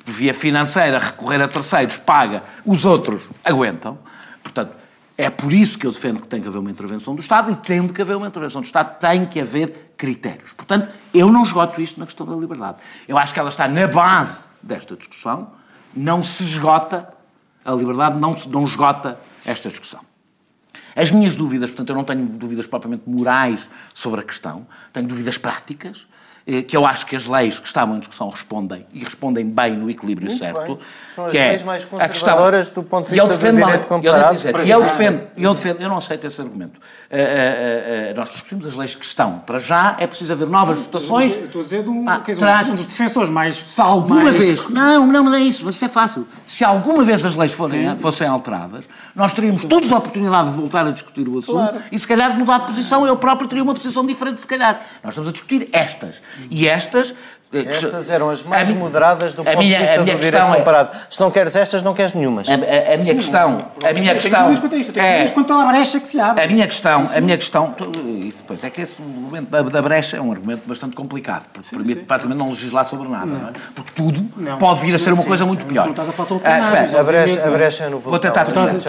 [0.07, 3.99] via financeira, recorrer a terceiros, paga, os outros aguentam.
[4.43, 4.73] Portanto,
[5.19, 7.57] é por isso que eu defendo que tem que haver uma intervenção do Estado, e
[7.57, 10.53] tendo que haver uma intervenção do Estado, tem que haver critérios.
[10.53, 12.79] Portanto, eu não esgoto isto na questão da liberdade.
[13.09, 15.51] Eu acho que ela está na base desta discussão,
[15.95, 17.13] não se esgota
[17.65, 20.01] a liberdade não, se- não esgota esta discussão.
[20.95, 25.37] As minhas dúvidas, portanto, eu não tenho dúvidas propriamente morais sobre a questão, tenho dúvidas
[25.37, 26.07] práticas,
[26.69, 29.91] que eu acho que as leis que estavam em discussão respondem, e respondem bem no
[29.91, 30.63] equilíbrio Muito certo.
[30.63, 30.79] bem.
[31.13, 33.57] São as que é leis mais a questão- conservadoras do ponto de eu vista do
[33.57, 34.35] direito eu comparado.
[34.35, 36.79] dizer, Para E eu defendo, eu defendo, eu não aceito esse argumento.
[37.11, 39.39] Eh, eh, eh, nós discutimos as leis que estão.
[39.41, 41.35] Para já é preciso haver novas votações.
[41.37, 43.57] Eu estou a dizer de um, Ah, dizer, traz- um dos defensores mais.
[43.57, 44.69] se alguma mais- vez.
[44.69, 46.27] Não, não, não é isso, mas isso é fácil.
[46.45, 50.87] Se alguma vez as leis forem, fossem alteradas, nós teríamos todos a oportunidade de voltar
[50.87, 53.05] a discutir o assunto e, se calhar, de mudar de posição.
[53.07, 54.81] Eu próprio teria uma posição diferente, se calhar.
[55.03, 56.21] Nós estamos a discutir estas.
[56.51, 57.15] E estas.
[57.53, 60.57] Eh, Estas eram as mais moderadas do ponto minha- de vista a do direito é-
[60.57, 60.91] comparado.
[61.11, 62.49] Se não queres estas, não queres nenhumas.
[62.49, 63.59] A, a- a minha questão.
[63.89, 64.31] A minha Eu questão.
[64.31, 66.43] tenho dúvidas quanto a isto, eu tenho é- dúvidas quanto à brecha que se abre.
[66.43, 67.91] A minha questão, a minha questão, tu-
[68.27, 71.69] isso depois é que esse argumento da, da brecha é um argumento bastante complicado, porque
[71.75, 73.49] permite praticamente não legislar sobre nada, não.
[73.49, 73.53] é?
[73.75, 74.59] Porque tudo Não.
[74.59, 75.85] pode vir a ser uma Sim, coisa sim, muito tu pior.
[75.85, 78.19] não estás a falar sobre Ah, espera, A brecha, a obviamente, brecha é no Vou
[78.19, 78.45] tentar.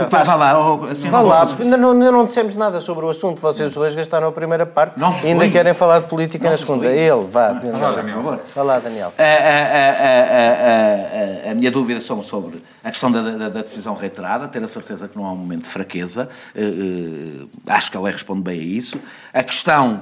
[0.09, 0.59] Vá, vá lá.
[0.59, 3.39] oh, assim, Vá lá, não, não dissemos nada sobre o assunto.
[3.41, 6.87] Vocês dois gastaram a primeira parte Não e ainda querem falar de política na segunda.
[6.87, 7.55] Ele, vá.
[7.55, 8.39] Por favor.
[8.55, 9.13] Lá, Daniel.
[9.17, 14.47] A, a- a- a- minha dúvida são sobre a questão da, da- da decisão reiterada,
[14.47, 16.29] ter a certeza que não há um momento de fraqueza.
[16.55, 18.99] eh, eh, acho que a lei responde bem a isso.
[19.33, 20.01] A questão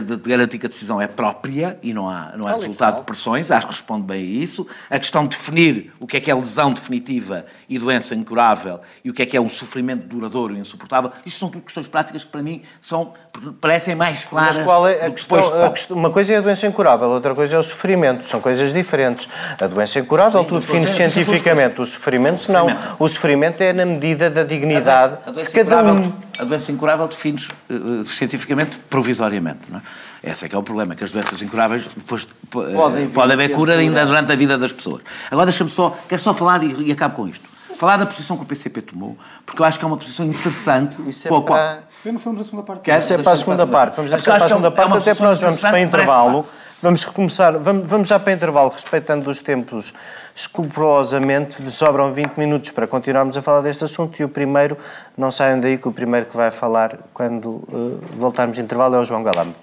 [0.00, 3.50] de garantir que a decisão é própria e não há, não é resultado de pressões,
[3.50, 4.66] acho que responde bem a isso.
[4.90, 9.10] A questão de definir o que é que é lesão definitiva e doença incurável e
[9.10, 12.24] o que é que é um sofrimento duradouro e insuportável, isso são tudo questões práticas
[12.24, 13.12] que para mim são,
[13.60, 16.40] parecem mais claras Mas qual é a questão, de a questão- Uma coisa é a
[16.40, 18.26] doença incurável, outra coisa é o sofrimento.
[18.26, 19.28] São coisas diferentes.
[19.60, 21.80] A doença incurável, Sim, tu defines você cientificamente.
[21.80, 22.68] O sofrimento, não.
[22.68, 22.96] sofrimento.
[22.98, 26.12] O sofrimento é na medida da dignidade A de doença, cada incurável, um.
[26.38, 29.70] A doença incurável defines eh, cientificamente provisoriamente.
[29.70, 30.30] Não é?
[30.30, 33.50] Esse é que é o problema, que as doenças incuráveis depois eh, Podem pode haver
[33.50, 33.74] cura.
[33.76, 35.02] ainda durante a vida das pessoas.
[35.30, 37.53] Agora deixa-me só, quero só falar e, e acabo com isto.
[37.84, 40.96] Falar da posição que o PCP tomou, porque eu acho que é uma posição interessante.
[41.06, 41.80] Isso é com a qual- para...
[42.02, 42.90] Eu não fomos na segunda parte.
[42.90, 43.96] Isso é para a segunda parte.
[43.96, 46.46] Vamos É deixar para a é segunda é parte, até porque nós vamos para intervalo.
[46.80, 49.92] Vamos começar, vamos, vamos já para intervalo, respeitando os tempos
[50.34, 51.60] escrupulosamente.
[51.70, 54.78] Sobram 20 minutos para continuarmos a falar deste assunto e o primeiro,
[55.14, 58.98] não saiam daí que o primeiro que vai falar quando eh, voltarmos de intervalo é
[58.98, 59.54] o João Galamo.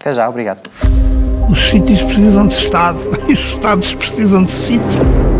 [0.00, 0.68] Até já, obrigado.
[1.48, 5.35] Os sítios precisam de Estado e os Estados precisam de sítio.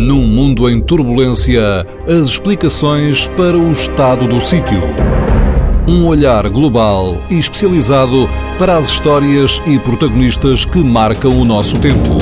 [0.00, 4.80] Num mundo em turbulência, as explicações para o estado do sítio.
[5.86, 8.26] Um olhar global e especializado
[8.58, 12.16] para as histórias e protagonistas que marcam o nosso tempo.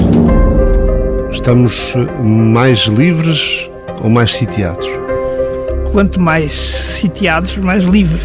[1.31, 3.71] Estamos mais livres
[4.03, 4.89] ou mais sitiados?
[5.93, 8.23] Quanto mais sitiados, mais livres.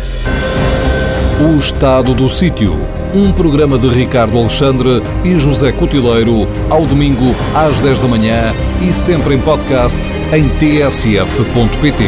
[1.41, 2.77] O Estado do Sítio.
[3.11, 8.93] Um programa de Ricardo Alexandre e José Cotileiro, ao domingo às 10 da manhã e
[8.93, 9.99] sempre em podcast
[10.31, 12.03] em tsf.pt.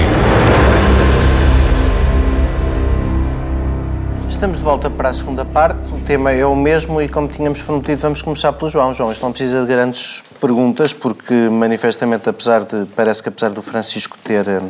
[4.29, 5.91] Estamos de volta para a segunda parte.
[5.91, 8.93] O tema é o mesmo e, como tínhamos prometido, vamos começar pelo João.
[8.93, 13.63] João, isto não precisa de grandes perguntas, porque manifestamente, apesar de, parece que apesar do
[13.63, 14.61] Francisco ter eh,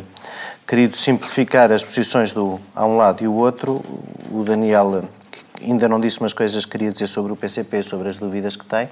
[0.66, 3.84] querido simplificar as posições do a um lado e o outro,
[4.30, 5.08] o Daniel
[5.56, 8.56] que ainda não disse umas coisas que queria dizer sobre o PCP, sobre as dúvidas
[8.56, 8.88] que tem.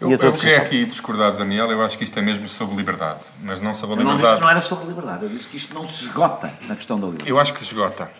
[0.00, 0.62] Eu, e a tua eu queria posição.
[0.62, 3.96] aqui discordar de Daniel, eu acho que isto é mesmo sobre liberdade, mas não sobre
[3.96, 4.36] a Eu não disse liberdade.
[4.36, 7.06] que não era sobre liberdade, eu disse que isto não se esgota na questão da
[7.06, 7.30] liberdade.
[7.30, 8.10] Eu acho que se esgota,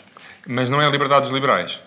[0.46, 1.80] mas não é a liberdade dos liberais.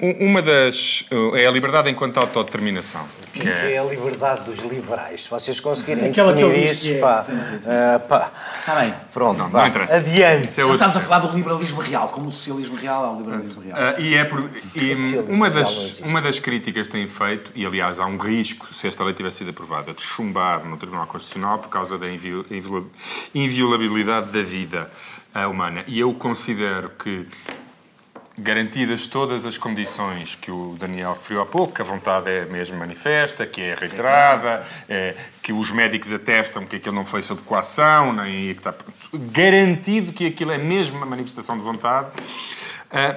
[0.00, 1.06] Um- uma das.
[1.10, 3.06] uh, é a liberdade enquanto autodeterminação.
[3.32, 5.24] Que é, a liberdade dos liberais?
[5.24, 7.00] Se vocês conseguirem Aquela que eu definir disse isso, que é.
[7.00, 7.26] pá,
[7.66, 8.94] eh, pá, Está bem.
[9.12, 9.96] pronto, Não, não interessa.
[9.96, 10.46] adiante.
[10.48, 10.76] Isso é outro.
[10.76, 13.76] estamos a falar do liberalismo real, como o socialismo real é o liberalismo real.
[13.76, 14.94] Ah, e é por, e
[15.28, 19.02] uma, das, uma das críticas que têm feito, e aliás há um risco, se esta
[19.02, 22.84] lei tivesse sido aprovada, de chumbar no Tribunal Constitucional por causa da invi- inviola-
[23.34, 24.88] inviolabilidade da vida
[25.34, 25.82] ah, humana.
[25.88, 27.26] E eu considero que,
[28.36, 32.76] garantidas todas as condições que o Daniel referiu há pouco, que a vontade é mesmo
[32.76, 38.12] manifesta, que é reiterada, é, que os médicos atestam que aquilo não foi sob coação,
[38.12, 38.74] nem que está
[39.14, 42.08] garantido que aquilo é mesmo uma manifestação de vontade,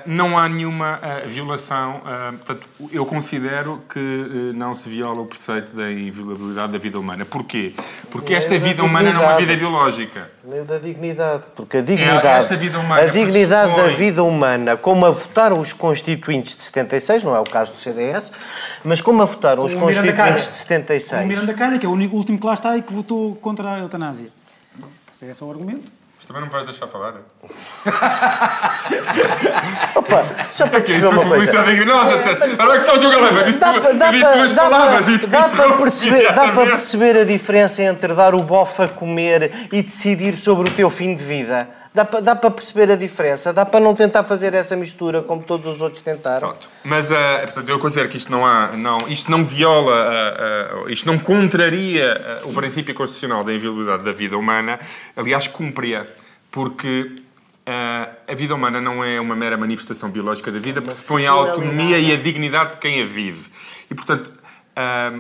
[0.06, 2.02] não há nenhuma ah, violação.
[2.06, 7.00] ah, portanto, eu considero que eh, não se viola o preceito da inviolabilidade da vida
[7.00, 7.26] humana.
[7.26, 7.74] Porquê?
[8.10, 10.32] Porque esta É da vida humana não é uma vida biológica.
[10.44, 14.78] Meio da dignidade, porque a dignidade, esta vida humana a dignidade da pressupõe- vida humana,
[14.78, 18.32] como a votaram os constituintes de 76, não é o caso do CDS,
[18.84, 21.28] mas como a votaram os O constituintes de O 76.
[21.28, 23.74] Miranda Calha, que é o único- o último que lá está e que votou contra
[23.74, 24.30] a eutanásia.
[25.14, 25.92] Esse é esse o argumento.
[26.18, 27.14] Mas também não me vais deixar falar.
[29.98, 31.72] Opa, só para perceber isso uma coisa.
[31.72, 32.56] enganosa, etc.
[32.60, 36.52] Agora que só o Jogo Galema disse duas palavras e tu dá para perceber, dá
[36.52, 40.90] para perceber a diferença entre dar o bofe a comer e decidir sobre o teu
[40.90, 41.68] fim de vida.
[41.98, 43.52] Dá para, dá para perceber a diferença.
[43.52, 46.50] Dá para não tentar fazer essa mistura como todos os outros tentaram.
[46.50, 46.70] Pronto.
[46.84, 50.92] Mas, ah, portanto, eu considero que isto não há, não, isto não viola, ah, ah,
[50.92, 54.80] isto não contraria o princípio constitucional da inviolabilidade da vida humana,
[55.16, 56.06] aliás, cumpria,
[56.52, 57.16] porque
[58.28, 62.14] a vida humana não é uma mera manifestação biológica da vida, pressupõe a autonomia e
[62.14, 63.50] a dignidade de quem a vive.
[63.92, 64.32] E, portanto,
[64.76, 65.20] ah,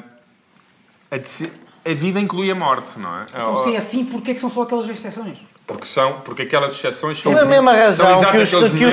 [1.11, 3.25] a, a vida inclui a morte, não é?
[3.29, 5.39] Então, se é assim, porquê é que são só aquelas exceções?
[5.67, 7.33] Porque, são, porque aquelas exceções são...
[7.33, 8.85] Pela mesma razão que, os, que,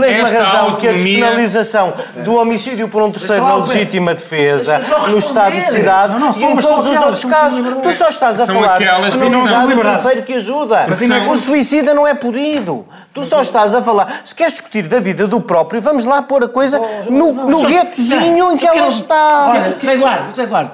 [0.00, 1.92] mesma razão que a despenalização
[2.24, 3.68] do homicídio por um terceiro o Pedro.
[3.70, 7.82] legítima defesa lá no estado de cidade Não, não, e em todos os outros casos.
[7.82, 10.86] Tu só estás a falar de despenalizar o terceiro que ajuda.
[11.30, 12.86] O suicida não é punido.
[13.12, 14.22] Tu só estás a falar.
[14.24, 18.52] Se queres discutir da vida do próprio, vamos lá pôr a coisa no, no guetozinho
[18.52, 19.74] em que ela está.
[19.82, 20.70] Eduardo, José Eduardo,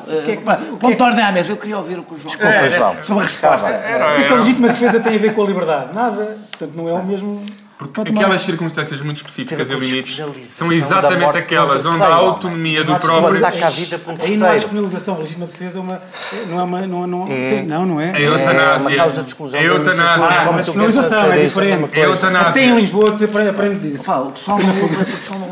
[0.79, 2.27] ponto de ordem à mesa, eu queria ouvir o que o João...
[2.27, 2.95] Desculpa, É, João.
[3.03, 3.67] Sobre a resposta.
[3.67, 5.95] O que é que a legítima defesa tem a ver com a liberdade?
[5.95, 6.39] Nada.
[6.51, 7.45] Portanto, não é o mesmo.
[7.81, 12.95] Porque aquelas circunstâncias muito específicas e limites são exatamente morte aquelas onde a autonomia do
[12.97, 13.41] próprio...
[14.23, 15.15] Aí não há despenalização.
[15.15, 16.03] A legítima defesa é uma.
[16.49, 16.87] Não é uma.
[16.87, 18.11] Não, não, tem- não, não é.
[18.11, 18.89] A eutanásia.
[18.89, 20.27] uma causa de exclusão A da eutanásia.
[20.29, 21.45] Ah, mas despenalização é é
[21.93, 22.05] é.
[22.05, 22.49] Eutanásia.
[22.49, 23.17] Até em Lisboa
[23.49, 23.99] aprendes isso.
[23.99, 25.51] Pessoal, o pessoal não ouve, o.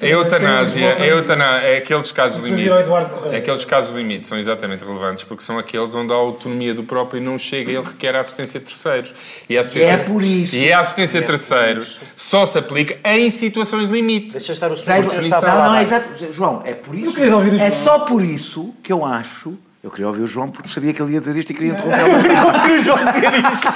[0.00, 2.88] A eutanásia, a eutanásia é aqueles casos limites.
[3.32, 7.20] É aqueles casos limites são exatamente relevantes porque são aqueles onde a autonomia do próprio
[7.20, 9.14] não chega, ele requer a assistência de terceiros.
[9.48, 10.56] E a assistência, É por isso.
[10.56, 14.36] E a assistência de terceiros só se aplica em situações limites.
[14.36, 16.08] Deixa estar o Sei, não, a não, é exato.
[16.32, 17.14] João, é por isso.
[17.60, 19.54] é só por isso que eu acho.
[19.82, 22.08] Eu queria ouvir o João porque sabia que ele ia dizer isto e queria interrompê-lo.
[22.52, 23.68] Eu queria o João dizer isto.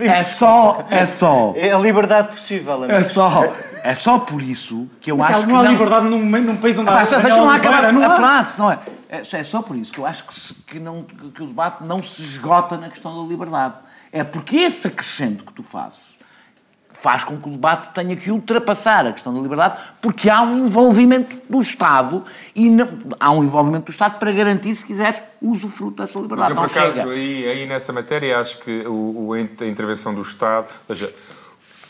[0.00, 3.10] É só, é só, É a liberdade possível, é amigo.
[3.10, 3.44] só,
[3.82, 6.88] é só por isso que eu acho que não há liberdade num, num país onde
[6.88, 7.02] Ah, há...
[7.32, 8.16] há lá acabar não a há.
[8.16, 8.78] frase, não é?
[9.08, 11.84] É é só por isso que eu acho que, se- que não, que o debate
[11.84, 13.74] não se esgota na questão da liberdade.
[14.12, 16.16] É porque esse acrescento que tu fazes
[16.92, 20.66] faz com que o debate tenha que ultrapassar a questão da liberdade, porque há um
[20.66, 22.88] envolvimento do Estado e não-
[23.20, 26.52] há um envolvimento do Estado para garantir, se quiseres, o usufruto dessa Mas liberdade.
[26.52, 30.70] eu, por acaso, aí, aí nessa matéria, acho que o, o- a intervenção do Estado,
[30.88, 31.12] ou seja,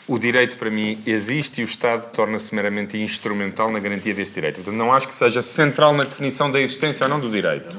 [0.07, 4.55] o direito para mim existe e o Estado torna-se meramente instrumental na garantia desse direito.
[4.55, 7.77] Portanto, não acho que seja central na definição da existência ou não do direito.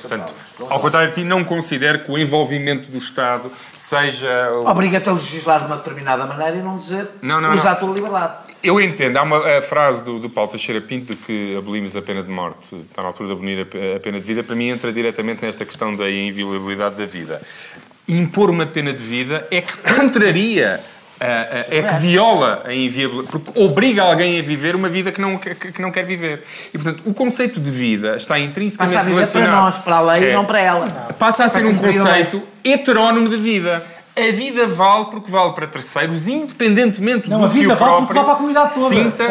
[0.00, 0.32] Portanto,
[0.70, 4.50] ao contrário de ti, não considero que o envolvimento do Estado seja.
[4.64, 7.72] Obriga-te a legislar de uma determinada maneira e não dizer Não, não, usar não.
[7.72, 8.34] a tua liberdade.
[8.62, 12.02] Eu entendo, há uma a frase do, do Paulo Teixeira Pinto de que abolimos a
[12.02, 14.56] pena de morte, está na altura de abolir a pe- a pena de vida, para
[14.56, 17.42] mim entra diretamente nesta questão da inviolabilidade da vida.
[18.08, 20.80] Impor uma pena de vida é que contraria,
[21.20, 25.54] é que viola a inviabilidade, porque obriga alguém a viver uma vida que não, que,
[25.54, 26.42] que não quer viver.
[26.72, 29.64] E, portanto, o conceito de vida está intrinsecamente Passa a viver para relacionado...
[29.64, 30.34] nós, para a lei e É.
[30.34, 30.86] não para ela.
[31.18, 33.82] Passa a ser Para um conceito heterónimo de vida.
[34.16, 37.90] A vida vale porque vale para terceiros, independentemente Não, do a vida que o vale
[37.90, 38.88] próprio porque vale para a comunidade toda.
[38.94, 39.24] Sinta...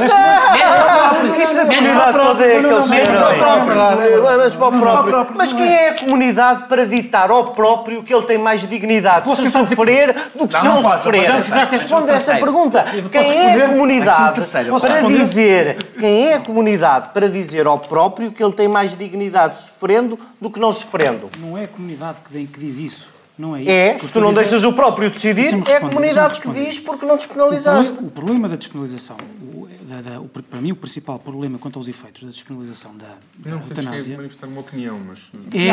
[1.41, 4.37] Isso da Menos comunidade para toda é aquele Não, não, para.
[4.37, 5.37] Mas para o próprio.
[5.37, 9.23] Mas não quem é a comunidade para ditar ao próprio que ele tem mais dignidade
[9.23, 11.23] Posso se sofrer do que se não não pode, sofrer?
[11.25, 12.85] já fizeste essa Responde essa pergunta.
[13.09, 14.41] Quem é a comunidade
[14.81, 19.55] para dizer quem é a comunidade para dizer ao próprio que ele tem mais dignidade
[19.57, 21.29] sofrendo do que não sofrendo?
[21.39, 23.12] Não é a comunidade que, tem- que diz isso.
[23.37, 23.71] Não é isso.
[23.71, 26.79] É, se tu não a dizer- deixas o próprio decidir, é a comunidade que diz
[26.79, 27.93] porque não despenalizaste.
[28.03, 31.87] o problema da despenalização, o- da- da- o- para mim o principal problema quanto aos
[31.87, 35.19] efeitos da despenalização da, da Não sei se queres eutanásia manifestar uma opinião, mas...
[35.51, 35.67] É-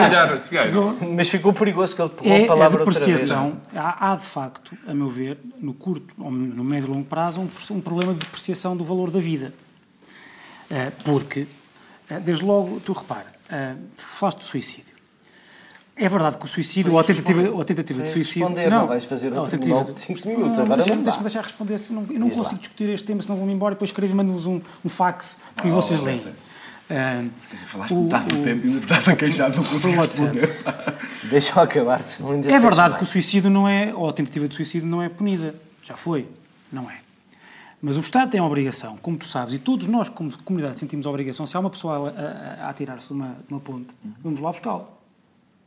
[0.50, 1.14] calhar.
[1.16, 3.06] Mas ficou perigoso que ele pegou a é a palavra outra vez.
[3.06, 3.60] depreciação.
[3.76, 7.40] Há, há, de facto, a meu ver, no curto, ou no médio e longo prazo,
[7.42, 9.52] um, um problema de depreciação do valor da vida.
[10.70, 11.46] Eh, porque,
[12.08, 14.94] eh, desde logo, tu repara, uh, falaste de suicídio.
[16.02, 18.48] É verdade que o suicídio ou a tentativa, ou a tentativa de suicídio.
[18.48, 21.02] responder, não vais fazer a outro tentativa de cinco minutos, Não, agora deixa- não.
[21.02, 22.42] Deixa-me deixar responder, se não, eu não Diz lá.
[22.44, 25.36] consigo discutir este tema, senão vou-me embora e depois escrevo e mando-vos um, um fax
[25.60, 26.22] que vocês leem.
[26.92, 27.22] Ah,
[27.68, 30.56] Falaste metade do tempo e estás a queixar, não consigo responder.
[31.30, 34.54] Deixa-o acabar, senão ainda É verdade que o suicídio não é, ou a tentativa de
[34.54, 35.54] suicídio não é punida.
[35.84, 36.26] Já foi.
[36.72, 36.96] Não é.
[37.82, 41.06] Mas o Estado tem a obrigação, como tu sabes, e todos nós, como comunidade, sentimos
[41.06, 43.88] a obrigação, se há uma pessoa a, a, a atirar-se de uma, de uma ponte,
[44.22, 44.52] vamos lá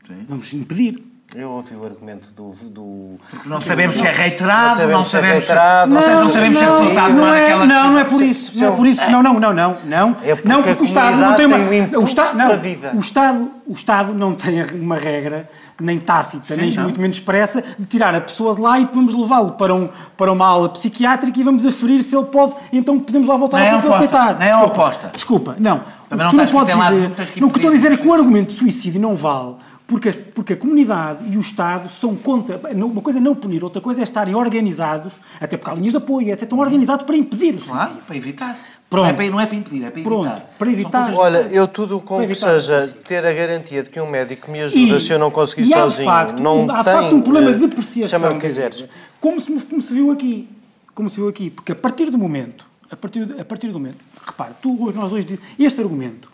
[0.03, 0.25] buscá-lo.
[0.27, 1.13] Vamos impedir.
[1.35, 2.53] Eu ouvi o argumento do.
[2.69, 6.67] do Não sabemos se é reiterado, Não sabemos se é reiterado, Não, sabemos se é
[6.67, 9.23] não, resultado não é, daquela não, não é por isso, não é por isso, não,
[9.23, 11.97] não, não, não, não, É porque não a porque o Estado não tem uma, tem
[11.97, 12.91] um o Estado, não, vida.
[12.93, 15.49] o Estado, o Estado não tem uma regra
[15.81, 16.83] nem tácita, nem não.
[16.83, 20.31] muito menos expressa de tirar a pessoa de lá e vamos levá-lo para, um, para
[20.31, 23.69] uma aula psiquiátrica e vamos aferir se ele pode, então podemos lá voltar Não é
[23.71, 24.35] ao para aceitar.
[24.35, 25.11] não é Desculpa, oposta.
[25.15, 25.81] Desculpa, não.
[26.07, 28.07] Também o que não tu não podes dizer, o que estou a dizer é que
[28.07, 29.55] o argumento de suicídio não vale
[29.86, 32.60] porque, porque a comunidade e o Estado são contra.
[32.74, 35.98] Uma coisa é não punir, outra coisa é estarem organizados, até porque há linhas de
[35.98, 36.43] apoio, etc.
[36.43, 37.76] Estão organizados para impedir o suicídio.
[37.76, 38.60] Claro, para evitar.
[38.89, 39.06] Pronto.
[39.06, 40.56] Não é para, não é para impedir, é para Pronto, evitar.
[40.60, 41.13] para evitar.
[41.15, 44.96] Olha, eu tudo com que seja ter a garantia de que um médico me ajuda
[44.98, 46.06] E- se eu não conseguir e há, de sozinho.
[46.06, 48.19] facto, não há de tem, facto um problema eh, de depreciação.
[48.19, 48.86] Chama-me o que da quiseres.
[49.19, 50.48] Como se, como se viu aqui.
[50.93, 51.50] Como se viu aqui.
[51.50, 55.12] Porque a partir do momento, a partir, a partir do momento, repare, tu, hoje, nós
[55.12, 56.32] hoje, este argumento,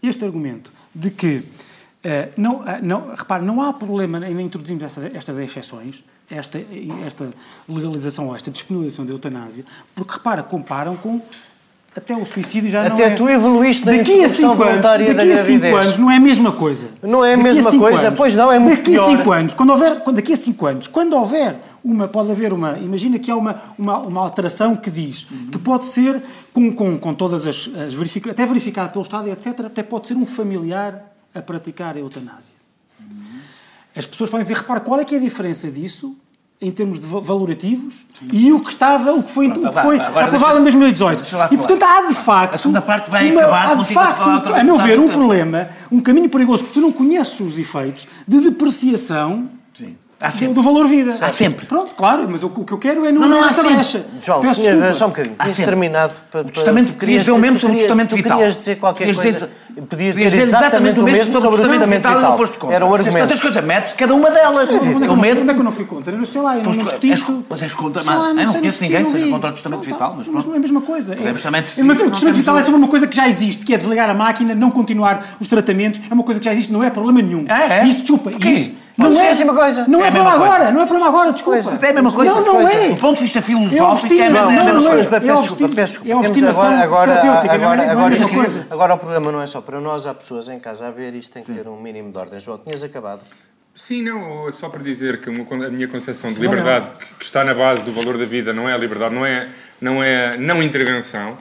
[0.00, 1.42] este argumento de que,
[2.02, 6.58] eh, não, ah, não, repare, não há problema em introduzirmos estas, estas exceções, esta,
[7.06, 7.28] esta
[7.68, 11.20] legalização ou esta despenalização da eutanásia, porque, repara, comparam com
[11.94, 13.14] até o suicídio já não Até é...
[13.16, 15.86] tu evoluíste na Daqui a cinco anos, voluntária da daqui a cinco gravidez.
[15.86, 16.88] anos não é a mesma coisa.
[17.02, 18.12] Não é a Daqui mesma cinco coisa?
[18.12, 19.12] Pois não, é muito Daqui pior.
[19.12, 22.52] a 5 anos, quando houver, quando, daqui a 5 anos, quando houver uma, pode haver
[22.52, 26.96] uma, imagina que há uma, uma, uma alteração que diz que pode ser, com, com,
[26.96, 30.26] com todas as, as verifica, até verificada pelo Estado e etc., até pode ser um
[30.26, 32.54] familiar a praticar a eutanásia.
[33.96, 36.16] As pessoas podem dizer, repara, qual é que é a diferença disso
[36.60, 39.98] em termos de va- valorativos e o que estava, o que foi, o que foi
[39.98, 41.20] agora aprovado deixa- em 2018.
[41.22, 43.94] deixa lá E portanto há de facto A segunda parte vai uma- acabar há de
[43.94, 48.06] facto, a meu ver, um problema, um caminho perigoso que tu não conheces os efeitos
[48.28, 49.59] de depreciação Sim.
[50.20, 50.52] Há sempre.
[50.54, 51.12] do valor vida.
[51.18, 51.64] Há sempre.
[51.64, 53.74] Pronto, claro, mas o, o que eu quero é não, Não, não, há essa sempre.
[53.76, 54.04] brecha.
[54.20, 54.94] João, Peço tinha, desculpa.
[54.94, 55.34] só um bocadinho.
[55.38, 55.64] Há sempre.
[55.64, 56.40] terminado para.
[56.42, 58.36] O testamento, querias dizer o mesmo sobre o testamento vital.
[58.36, 59.32] Podias dizer qualquer Querias coisa.
[59.46, 59.50] dizer-
[59.88, 62.36] Podia Querias dizer exatamente o mesmo sobre o testamento não vital.
[62.36, 62.76] foste contra.
[62.76, 63.28] Era o Disseste argumento.
[63.28, 64.58] tantas coisas, mete-se cada uma delas.
[64.68, 66.12] É, que eu não, meto- onde é que eu não fui contra?
[66.12, 67.44] Eu não sei lá, eu não, não discuti És- isso.
[67.48, 69.92] mas és contra- mas- eu não conheço ninguém que não seja contra o testamento Pronto,
[69.94, 70.52] vital, mas tá, pronto.
[70.52, 71.14] É a mesma coisa.
[71.14, 71.44] É- é, mas
[71.98, 74.14] o não testamento vital é sobre uma coisa que já existe, que é desligar a
[74.14, 76.00] máquina, não continuar os tratamentos.
[76.10, 77.46] É uma coisa que já existe, não é problema nenhum.
[77.48, 77.86] É, é.
[77.86, 78.48] Isso, desculpa, Porquê?
[78.50, 78.70] isso.
[79.08, 79.84] Não é, a mesma coisa.
[79.88, 80.54] Não É é, a problema coisa.
[80.54, 81.56] agora, não é problema agora, desculpa.
[81.70, 82.34] Mas é a mesma coisa.
[82.40, 82.74] Não, não coisa.
[82.76, 82.88] é.
[82.90, 84.32] Do ponto de vista É filosófico, é a obstinação.
[84.32, 85.02] mesma Não, é mesma não, coisa.
[85.02, 85.10] não.
[85.10, 88.66] Peço É desculpa, obstin- peço é Temos obstinação agora, terapêutica, é- agora, é agora, coisa.
[88.70, 91.32] agora o programa não é só para nós, há pessoas em casa a ver, isto
[91.32, 92.38] tem que ter um mínimo de ordem.
[92.40, 93.20] João, tinhas acabado.
[93.72, 97.42] Sim, não, só para dizer que uma- a minha concepção de liberdade, que- que está
[97.44, 99.48] na base do valor da vida, não é a liberdade, não é,
[99.80, 101.38] não é não intervenção,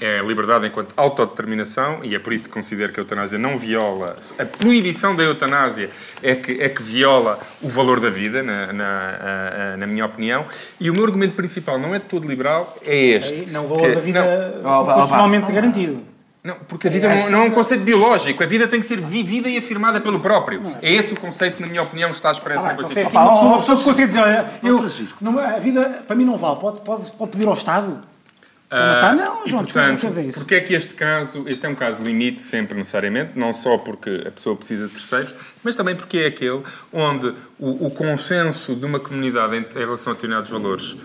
[0.00, 3.58] é a liberdade enquanto autodeterminação, e é por isso que considero que a eutanásia não
[3.58, 5.90] viola, a proibição da eutanásia
[6.22, 10.06] é que, é que viola o valor da vida, na, na, a- a- na minha
[10.06, 10.46] opinião,
[10.80, 13.38] e o meu argumento principal não é de todo liberal, é este.
[13.38, 14.22] Sei, Não, o valor que- da vida
[14.62, 16.11] não, vá, constitucionalmente garantido.
[16.44, 19.00] Não, porque a vida não, não é um conceito biológico, a vida tem que ser
[19.00, 20.60] vivida e afirmada pelo próprio.
[20.82, 23.04] É esse o conceito que, na minha opinião, está expresso Tá na bem, então, é
[23.04, 23.32] Constituição.
[23.32, 26.80] assim, uma pessoa, que consegue dizer, olha, eu, a vida para mim não vale, pode,
[26.80, 28.00] pode, pode pedir ao Estado?
[28.68, 29.14] Para matar?
[29.14, 30.38] Não, Ah, E, João, desculpa, não quer dizer isso.
[30.40, 34.24] porque é que este caso, este é um caso limite sempre necessariamente, não só porque
[34.26, 38.86] a pessoa precisa de terceiros, mas também porque é aquele onde o, o consenso de
[38.86, 40.96] uma comunidade em, em relação a determinados valores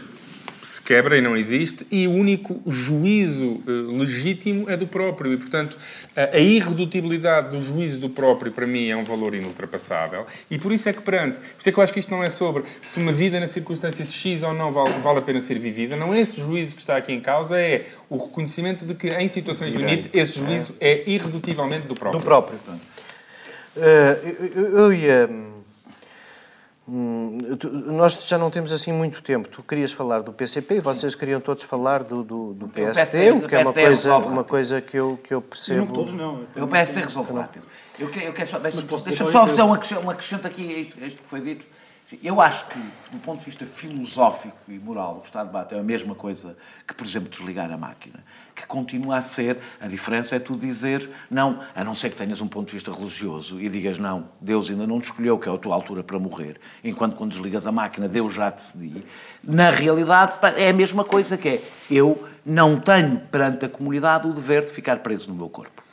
[0.67, 5.31] se quebra e não existe, e o único juízo eh, legítimo é do próprio.
[5.31, 5.77] E, portanto,
[6.13, 10.25] a, irredutibilidade do juízo do próprio, para mim, é um valor inultrapassável.
[10.51, 12.21] E por isso é que, perante, por isso é que eu acho que isto não
[12.21, 15.57] é sobre se uma vida na circunstância X ou não vale, vale a pena ser
[15.57, 15.95] vivida.
[15.95, 19.27] Não é esse juízo que está aqui em causa, é o reconhecimento de que, em
[19.29, 22.19] situações de limite, esse juízo é irredutivelmente do próprio.
[22.19, 22.59] Do próprio.
[23.77, 25.29] Eh, eu, eu- eu ia.
[26.87, 29.47] Hum, tu- Nós já não temos assim muito tempo.
[29.47, 33.47] Tu querias falar do PCP e vocês queriam todos falar do, do, do PSD, o
[33.47, 35.79] que é uma coisa, uma coisa que eu, que eu percebo.
[35.85, 36.45] Não todos não.
[36.55, 37.65] O PSD resolve rápido.
[37.99, 40.79] Eu quero, eu quero só, deixa dizer só fazer um acrescento, um acrescento aqui a
[40.79, 41.65] isto, a isto que foi dito.
[42.05, 42.79] Sim, Eu acho que,
[43.11, 46.15] do ponto de vista filosófico e moral, o que está a debate é a mesma
[46.15, 46.55] coisa
[46.87, 48.23] que, por exemplo, desligar a máquina.
[48.57, 52.41] Que continua a ser, a diferença é tu dizer, não, a não ser que tenhas
[52.41, 55.53] um ponto de vista religioso e digas, não, Deus ainda não te escolheu, que é
[55.53, 59.05] a tua altura para morrer, enquanto quando desligas a máquina, Deus já decidi.
[59.43, 64.33] Na realidade, é a mesma coisa que é, eu não tenho perante a comunidade o
[64.33, 65.83] dever de ficar preso no meu corpo.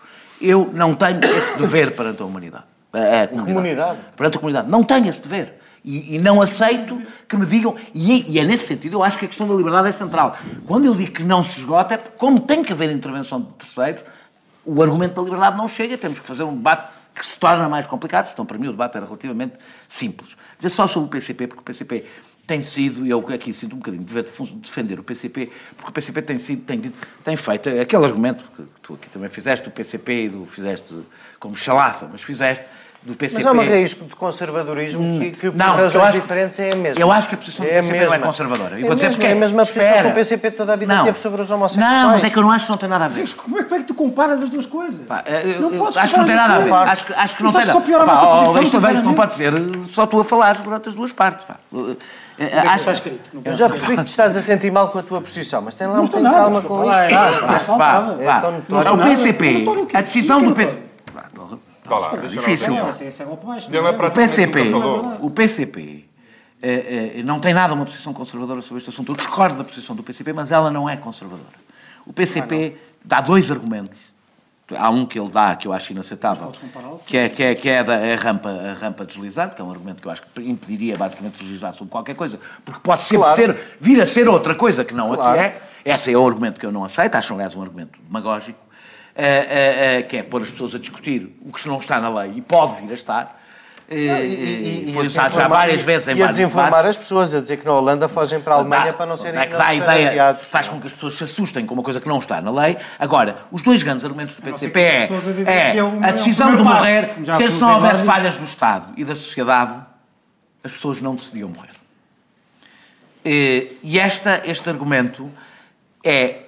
[0.40, 2.64] Eu não tenho esse dever perante a humanidade.
[2.94, 3.54] A comunidade.
[3.54, 3.98] comunidade?
[4.16, 4.70] Perante a comunidade.
[4.70, 5.60] Não tenho esse dever.
[5.84, 7.76] E, e não aceito que me digam.
[7.94, 10.36] E, e é nesse sentido, eu acho que a questão da liberdade é central.
[10.66, 13.48] Quando eu digo que não se esgota, é porque, como tem que haver intervenção de
[13.58, 14.02] terceiros,
[14.64, 17.86] o argumento da liberdade não chega, temos que fazer um debate que se torna mais
[17.86, 19.54] complicado, então para mim o debate era relativamente
[19.88, 20.36] simples.
[20.56, 22.06] Dizer só sobre o PCP, porque o PCP
[22.46, 25.90] tem sido, e eu aqui sinto um bocadinho de dever de defender o PCP, porque
[25.90, 29.64] o PCP tem sido, tem, dito- tem feito aquele argumento que tu aqui também fizeste
[29.64, 30.94] do PCP e do fizeste
[31.38, 32.64] como chalaça, mas fizeste
[33.04, 33.42] do PCP.
[33.42, 36.72] Mas há uma raiz de conservadorismo que, que por Não, eu razões acho- diferentes é
[36.72, 37.02] a mesma.
[37.02, 38.26] eu acho que a posição do É a PCP não é mesma.
[38.26, 38.78] conservadora.
[38.80, 40.08] E É vou dizer mesmo, porque é a mesma posição que espera.
[40.08, 41.04] o PCP toda a vida Não.
[41.04, 41.92] teve sobre os homossexuais.
[41.98, 43.20] Não, mas é que eu não acho que não tem nada a ver.
[43.20, 45.00] Mas como é, como é que tu comparas as duas coisas?
[45.06, 46.68] Pá, eu- eu- podes acho que não tem nada a ver.
[46.68, 46.88] duas.
[46.90, 48.30] Acho, que- acho que não tem acho que nada só piora a Pá, vossa ó,
[48.40, 49.52] posição, Luís Tavares, não pode ser
[49.88, 51.44] só tu a falares durante as duas partes.
[51.44, 51.56] Pá.
[52.36, 53.30] Eh, é que acho- está escrito?
[53.34, 55.74] Não Eu já percebi que te estás a sentir mal com a tua posição, mas
[55.76, 57.00] tem lá Não um bocadinho de calma desculpa com isto.
[57.02, 57.20] é, Ah.
[58.18, 58.58] É Não.
[58.80, 58.98] Então, o.
[59.04, 60.52] PCP, a decisão do.
[60.52, 60.93] PCP.
[61.84, 62.72] Vá lá, lá Difícil.
[62.72, 63.92] o Não, é não é?
[63.92, 64.60] para O PCP,
[65.20, 66.04] o PCP
[66.62, 69.12] eh, eh, não tem nada uma posição conservadora sobre este assunto.
[69.12, 71.64] Eu discordo da posição do PCP, mas ela não é conservadora.
[72.06, 73.98] O PCP dá dois argumentos.
[74.74, 76.50] Há um que ele dá que eu acho inaceitável,
[77.04, 79.70] que é, que é, que é da a rampa, a rampa deslizante, que é um
[79.70, 83.36] argumento que eu acho que impediria basicamente deslizar sobre qualquer coisa, porque pode sempre Claro.
[83.36, 85.38] ser, vir a ser outra coisa que não Claro.
[85.38, 85.62] a que é.
[85.84, 88.58] Esse é o argumento que eu não aceito, acho, aliás, um argumento demagógico,
[90.08, 92.82] que é pôr as pessoas a discutir o que não está na lei e pode
[92.82, 93.40] vir a estar.
[93.86, 96.36] Eh, E, eh, e, foi a usado já desinformar- várias vezes em e a vários
[96.38, 96.88] desinformar debates.
[96.90, 99.38] as pessoas, a dizer que na Holanda fogem para a Alemanha Dá- para não serem
[99.38, 102.00] é que dá a ideia, faz com que as pessoas se assustem com uma coisa
[102.00, 102.78] que não está na lei.
[102.98, 106.62] Agora, os dois grandes argumentos do PCP é, a é é um- a decisão de
[106.64, 108.06] passo, morrer, já se acusei não houvesse vários.
[108.06, 109.74] falhas do Estado e da sociedade,
[110.64, 111.68] as pessoas não decidiam morrer.
[113.22, 115.30] E, e esta, este argumento
[116.02, 116.43] é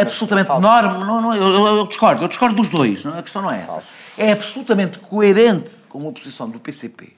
[0.00, 0.66] absolutamente falso.
[0.66, 1.04] enorme.
[1.04, 3.60] Não, não, eu, eu- eu discordo, eu discordo dos dois, não, a questão não é
[3.62, 3.82] essa.
[4.16, 7.12] É absolutamente coerente com a posição do PCP,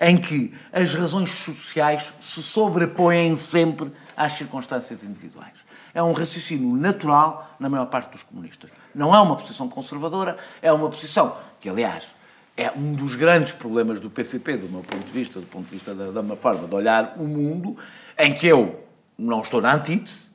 [0.00, 5.68] em que as razões sociais se sobrepõem sempre às circunstâncias individuais.
[5.92, 8.70] É um raciocínio natural na maior parte dos comunistas.
[8.94, 12.08] Não é uma posição conservadora, é uma posição que, aliás,
[12.56, 15.70] é um dos grandes problemas do PCP, do meu ponto de vista, do ponto de
[15.72, 17.76] vista da, da minha forma de olhar o mundo,
[18.18, 18.84] em que eu
[19.18, 20.29] não estou na antítese,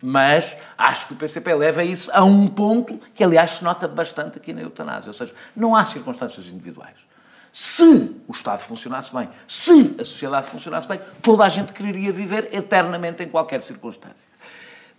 [0.00, 4.38] mas acho que o PCP leva isso a um ponto que, aliás, se nota bastante
[4.38, 5.08] aqui na eutanásia.
[5.08, 6.96] Ou seja, não há circunstâncias individuais.
[7.52, 7.82] Se
[8.28, 13.22] o Estado funcionasse bem, se a sociedade funcionasse bem, toda a gente quereria viver eternamente
[13.22, 14.28] em qualquer circunstância.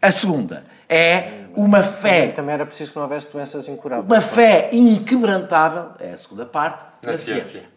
[0.02, 2.30] A segunda é uma fé.
[2.30, 4.08] Também era preciso que não houvesse doenças incuráveis.
[4.08, 7.43] Uma fé inquebrantável, é a segunda parte, da ciência.
[7.43, 7.70] ciência.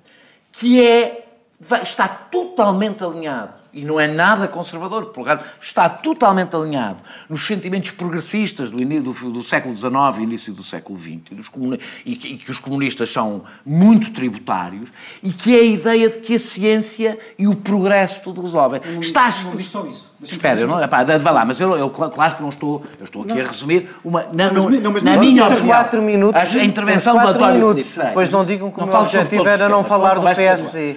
[0.52, 1.26] Que é,
[1.60, 6.98] vai- está totalmente alinhado, e não é nada conservador, por lugar, está totalmente alinhado
[7.28, 11.80] nos sentimentos progressistas do, do, do século XIX e início do século XX, e, comuni-
[12.04, 14.90] e que, e que os comunistas são muito tributários,
[15.22, 18.80] e que é a ideia de que a ciência e o progresso tudo resolvem.
[19.00, 20.12] Está não disse só isso.
[20.22, 23.04] Espera, eu não, epá, vai lá, mas eu, eu cl- claro que não estou, eu
[23.04, 25.66] estou aqui a resumir uma, na, Não, mas- não, mas na não, minha opinião.
[25.66, 26.56] quatro minutos.
[26.56, 27.92] A, intervenção do António minutos.
[27.94, 28.12] Filipe.
[28.14, 30.96] Pois não digam que o Não meu objetivo era não falar do Vais PSD.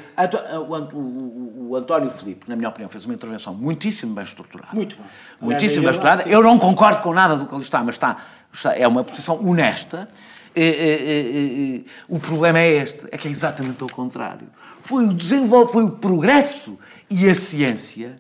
[1.76, 4.70] O, o- o- o António Filipe, na minha opinião, fez uma intervenção muitíssimo bem estruturada.
[4.74, 5.06] Muito bem.
[5.42, 6.24] Muitíssimo bem estruturada.
[6.30, 8.18] Eu não concordo com nada do que ali está, mas está,
[8.54, 10.08] está- é uma posição honesta.
[10.56, 14.48] Eh, eh, eh, o problema é este, é que é exatamente ao contrário.
[14.82, 18.20] Foi o desenvolvimento, foi o progresso e a ciência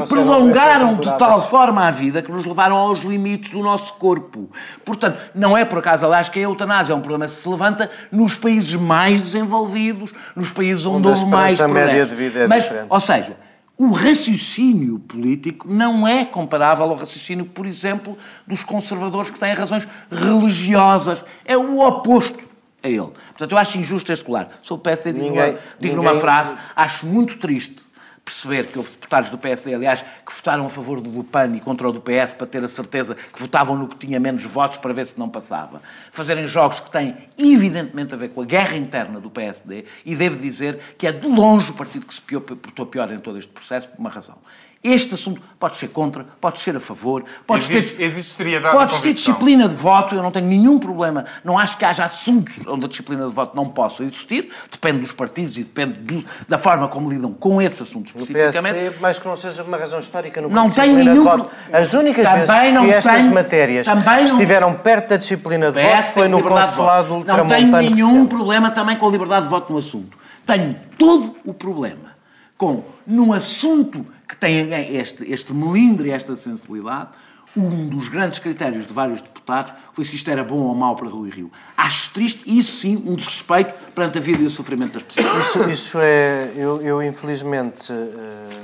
[0.00, 3.94] que Trouxeram prolongaram de tal forma a vida que nos levaram aos limites do nosso
[3.94, 4.50] corpo.
[4.84, 7.90] Portanto, não é por acaso, aliás, que a eutanásia é um problema que se levanta
[8.10, 12.10] nos países mais desenvolvidos, nos países onde, Onde houve mais esperança média progresso.
[12.10, 12.86] de vida é Mas, diferente.
[12.90, 13.36] Ou seja,
[13.78, 18.16] o raciocínio político não é comparável ao raciocínio, por exemplo,
[18.46, 21.24] dos conservadores que têm razões religiosas.
[21.44, 22.44] É o oposto
[22.82, 22.98] a ele.
[23.28, 24.48] Portanto, eu acho injusto este colar.
[24.62, 27.83] Sou PSD, digo, Ninguém- digo ninguém- numa frase, acho muito triste
[28.24, 31.88] perceber que houve deputados do PSD, aliás, que votaram a favor do PAN e contra
[31.88, 34.92] o do PS para ter a certeza que votavam no que tinha menos votos para
[34.94, 35.82] ver se não passava.
[36.10, 40.38] Fazerem jogos que têm evidentemente a ver com a guerra interna do PSD e devo
[40.38, 43.88] dizer que é de longe o partido que se portou pior em todo este processo
[43.88, 44.38] por uma razão.
[44.84, 48.94] Este assunto pode ser contra, pode ser a favor, pode Existe- ter, existe seriedade pode
[48.94, 51.24] e ter disciplina de voto, eu não tenho nenhum problema.
[51.42, 55.10] Não acho que haja assuntos onde a disciplina de voto não possa existir, depende dos
[55.12, 58.74] partidos e depende do- da forma como lidam com esses assuntos especificamente.
[58.74, 61.50] PSD, mais que não seja uma razão histórica no Não disciplina nenhum de voto.
[61.72, 65.72] As únicas Também vezes não que estas tem- matérias também não- estiveram perto da disciplina
[65.72, 67.08] de voto foi no consulado voto.
[67.08, 68.28] Não ultramontano tenho nenhum recente.
[68.34, 70.18] problema também com a liberdade de voto no assunto.
[70.46, 72.12] Tenho todo o problema
[72.58, 77.10] com, num assunto que tem este, este melindre e esta sensibilidade,
[77.56, 81.08] um dos grandes critérios de vários deputados foi se isto era bom ou mau para
[81.08, 81.52] Rui Rio.
[81.76, 85.46] Acho triste, isso sim, um desrespeito perante a vida e o sofrimento das pessoas.
[85.46, 86.52] Isso, isso é.
[86.56, 88.62] Eu, eu infelizmente eh,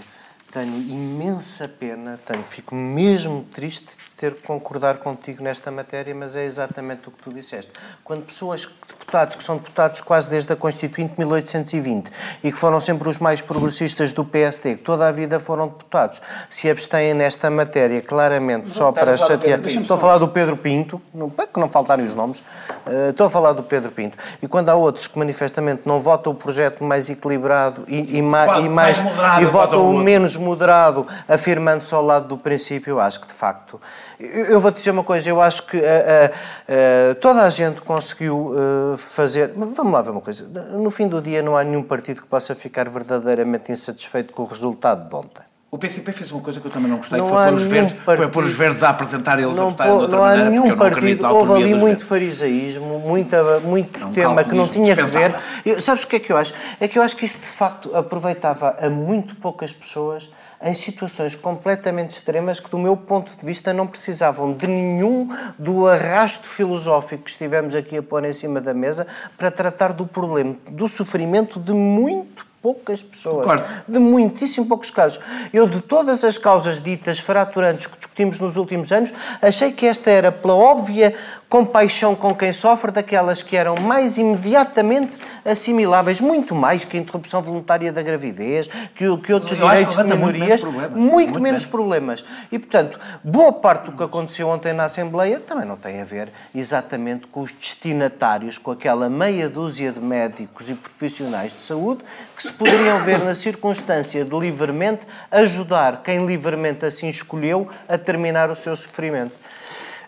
[0.51, 6.45] tenho imensa pena, tenho, fico mesmo triste ter que concordar contigo nesta matéria, mas é
[6.45, 7.73] exatamente o que tu disseste.
[8.05, 12.11] Quando pessoas, deputados, que são deputados quase desde a Constituinte de 1820
[12.45, 16.21] e que foram sempre os mais progressistas do PSD, que toda a vida foram deputados,
[16.51, 19.59] se abstêm nesta matéria claramente só para chatear.
[19.85, 22.45] Estou a falar do Pedro Pinto, não, para que não faltarem os nomes,
[22.87, 24.19] eh, estou a falar do Pedro Pinto.
[24.43, 28.45] E quando há outros que manifestamente não votam o projeto mais equilibrado e, e, ma-
[28.45, 33.01] Votam e mais, mais moderado, e votam o menos moderado, afirmando-se ao lado do princípio,
[33.01, 33.81] acho que de facto.
[34.21, 36.31] Eu, vou-te dizer uma coisa, eu acho que eh,
[36.69, 39.51] eh, toda a gente conseguiu eh, fazer.
[39.57, 40.45] Vamos lá ver uma coisa.
[40.73, 44.47] No fim do dia, não há nenhum partido que possa ficar verdadeiramente insatisfeito com o
[44.47, 45.43] resultado de ontem.
[45.71, 47.63] O PCP fez uma coisa que eu também não gostei, Não que foi pôr, os
[47.63, 50.19] verdes, foi partido- pôr os verdes a apresentar eles a Não, votarem de pô- não
[50.19, 51.27] há maneira, nenhum partido.
[51.29, 52.09] Houve ali muito verdes.
[52.09, 55.33] farisaísmo, muita, muito tema que não tinha que ver.
[55.65, 56.53] Eu- sabes o que é que eu acho?
[56.81, 60.29] É que eu acho que isto de facto aproveitava a muito poucas pessoas
[60.63, 65.87] em situações completamente extremas que, do meu ponto de vista, não precisavam de nenhum do
[65.87, 69.07] arrasto filosófico que estivemos aqui a pôr em cima da mesa
[69.39, 73.47] para tratar do problema, do sofrimento de muito poucas pessoas.
[73.89, 75.19] De muitíssimo poucos casos.
[75.53, 80.11] Eu, de todas as causas ditas fraturantes que discutimos nos últimos anos, achei que esta
[80.11, 81.15] era, pela óbvia
[81.49, 87.43] compaixão com quem sofre, daquelas que eram mais imediatamente assimiláveis, muito mais que a interrupção
[87.43, 90.63] voluntária da gravidez, que, que outros Eu direitos que de levanta muito minorias.
[90.63, 90.91] menos problemas.
[90.91, 91.65] Muito, Muito menos.
[91.67, 92.25] problemas.
[92.53, 96.29] E, portanto, boa parte do que aconteceu ontem na Assembleia também não tem a ver
[96.55, 102.03] exatamente com os destinatários, com aquela meia dúzia de médicos e profissionais de saúde
[102.37, 108.51] que se poderiam ver na circunstância de livremente ajudar quem livremente assim escolheu a terminar
[108.51, 109.33] o seu sofrimento.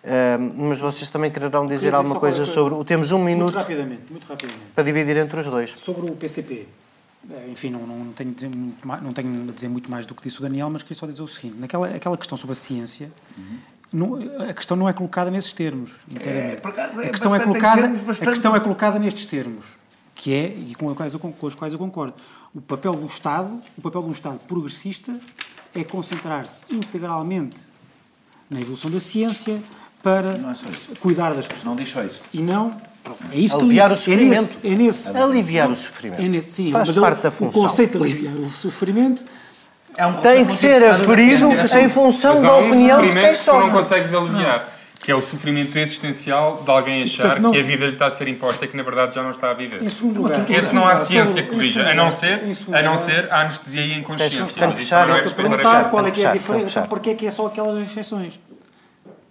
[0.04, 2.84] Ahm, mas vocês também quererão dizer dizer alguma só coisa sobre.
[2.84, 4.60] Temos um Muito minuto rapidamente, muito rapidamente.
[4.74, 5.70] para dividir entre os dois.
[5.78, 6.66] Sobre o PCP,
[7.30, 10.04] eh, enfim, não, não, tenho, a dizer muito mais, não tenho a dizer muito mais
[10.04, 12.50] do que disse o Daniel, mas queria só dizer o seguinte: naquela aquela questão sobre
[12.52, 13.12] a ciência,
[13.92, 14.18] não-
[14.48, 16.60] a questão não é colocada nesses termos, inteiramente.
[16.62, 19.76] por acaso é a, questão é colocada, termos a bastante- questão é colocada nestes termos,
[20.22, 22.14] que é, e com as, quais eu, com as quais eu concordo,
[22.54, 25.12] o papel do Estado, o papel de um Estado progressista
[25.74, 27.56] é concentrar-se integralmente
[28.48, 29.60] na evolução da ciência
[30.00, 30.54] para Não é
[31.00, 31.64] cuidar das pessoas.
[31.64, 32.20] Não diz só isso.
[32.32, 32.76] E não.
[33.32, 34.12] É isso que Aliviar o digo.
[34.12, 34.60] É nesse, sofrimento.
[34.64, 35.16] é nesse.
[35.16, 36.22] Aliviar o sofrimento.
[36.22, 37.60] É nesse, sim, Faz mas parte eu- da função.
[37.60, 39.24] O conceito de aliviar o sofrimento
[39.96, 43.52] É um Tem que ser aferido em função da opinião de quem sofrimento que tu
[43.52, 43.70] não sofre.
[43.72, 44.68] consegues aliviar.
[45.02, 48.06] Que é o sofrimento existencial de alguém achar Portanto, não- que a vida lhe está
[48.06, 49.82] a ser imposta e que na verdade já não está a viver.
[49.82, 52.40] Em segundo lugar, Esse não há ciência que corrija, a não ser,
[52.72, 54.40] a não ser a anestesia e a inconsciência.
[54.40, 56.80] Tens que- isso fechar, é a perguntar qual é que é a diferença, fechar.
[56.80, 58.38] então para que é que é só aquelas exceções?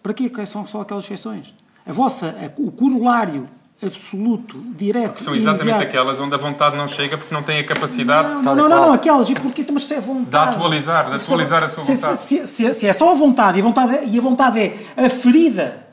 [0.03, 1.53] Para que é que são só aquelas exceções?
[1.85, 3.45] A vossa, a- o corolário
[3.83, 7.59] absoluto, direto São e exatamente imediato- aquelas onde a vontade não chega porque não têm
[7.59, 9.65] a capacidade Não, não, não, não, não, aquelas, e porquê?
[9.71, 10.51] Mas se é vontade.
[10.51, 12.17] De atualizar, de atualizar a sua Se- vontade.
[12.19, 15.05] Se, se- se é só a vontade, e a vontade, é- e a vontade é
[15.05, 15.87] aferida,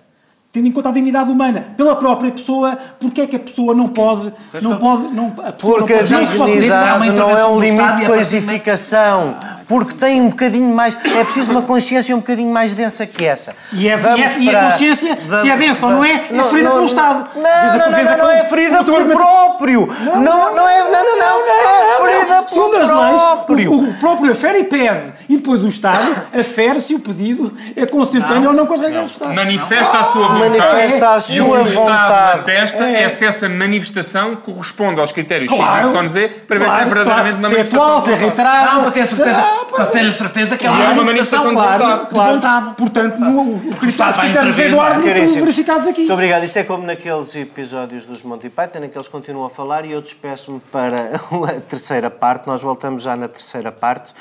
[0.53, 3.89] tendo em conta a dignidade humana, pela própria pessoa, porquê é que a pessoa não
[3.89, 4.33] pode,
[4.63, 6.13] não pode, não, a pessoa Porque a não pode...
[6.13, 9.37] não pode- dignidade- dignidade não é um limite de a coisificação,
[9.69, 13.55] porque tem um bocadinho mais, é preciso uma consciência um bocadinho mais densa que essa.
[13.73, 16.13] E, é, Vamos e, essa- e a consciência, se é vamos densa ou não é,
[16.33, 17.29] é ferida pelo Estado.
[17.37, 19.87] Não, não, não, é ferida pelo próprio.
[20.17, 23.73] Não, não é, não, não, não, é ferida pelo as leis, próprio.
[23.73, 25.13] o, o próprio afere e pede.
[25.29, 29.05] E depois o Estado afere se o pedido é consentâneo ou não com as regras
[29.05, 29.35] do Estado.
[29.35, 32.41] manifesta a sua vontade Manifesta a sua que o Estado vontade.
[32.41, 33.03] atesta É.
[33.03, 37.41] é se essa manifestação corresponde aos critérios Claro, Y, Z para ver se é verdadeiramente
[37.41, 37.41] claro.
[37.41, 38.19] uma Se é atual, se é manifestação.
[38.29, 38.75] reiterado.
[38.75, 41.57] Não, para ter certeza, para ter certeza que é é uma uma manifestação manifestação de
[41.57, 42.15] Claro, vontade.
[42.15, 42.35] claro.
[42.35, 42.75] vontade.
[42.77, 46.01] Portanto, no, o critério, os Estado vai critérios de intervir, Eduardo não estão verificados aqui.
[46.01, 46.45] Muito obrigado.
[46.45, 49.93] Isto é como naqueles episódios dos Monty Python em que eles continuam a falar e
[49.93, 50.97] eu despeço-me para
[51.57, 52.47] a terceira parte.
[52.47, 54.13] Nós voltamos já na terceira parte.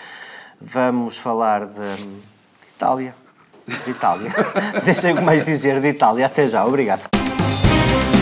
[0.60, 2.10] Vamos falar de, de
[2.76, 3.16] Itália.
[3.86, 4.32] De Itália.
[4.78, 6.26] O que mais dizer de Itália.
[6.26, 6.66] Até já.
[6.66, 7.27] Obrigado.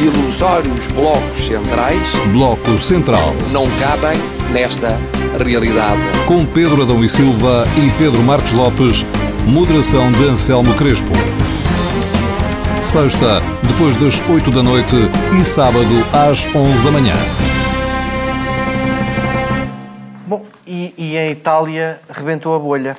[0.00, 3.34] Ilusórios blocos centrais Bloco Central.
[3.50, 4.16] não cabem
[4.52, 4.96] nesta
[5.42, 6.00] realidade.
[6.24, 9.04] Com Pedro Adão e Silva e Pedro Marcos Lopes.
[9.44, 11.12] Moderação de Anselmo Crespo.
[12.80, 14.94] Sexta, depois das 8 da noite
[15.40, 17.14] e sábado às 11 da manhã.
[20.28, 22.96] Bom, e, e em Itália rebentou a bolha.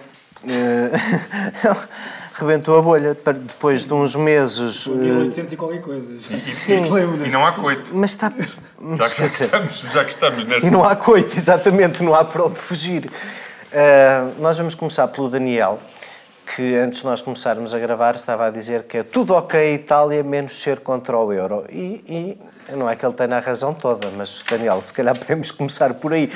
[0.48, 0.92] Eh,
[2.40, 3.16] rebentou a bolha.
[3.16, 4.88] para- Depois de uns meses.
[4.88, 6.14] eh, 1800 e qualquer coisa.
[6.20, 6.90] Sim.
[6.92, 7.92] Lembra, E não há coito.
[7.94, 8.32] Mas está.
[8.32, 10.66] Já que, estamos, já que estamos nessa.
[10.68, 13.06] E não há coito, exatamente, não há para onde fugir.
[13.72, 15.80] Uh, nós vamos começar pelo Daniel,
[16.56, 19.76] que antes de nós começarmos a gravar estava a dizer que é tudo ok em
[19.76, 21.66] Itália, menos ser contra o euro.
[21.70, 22.38] E,
[22.70, 25.94] e não é que ele tenha a razão toda, mas Daniel, se calhar podemos começar
[25.94, 26.32] por aí.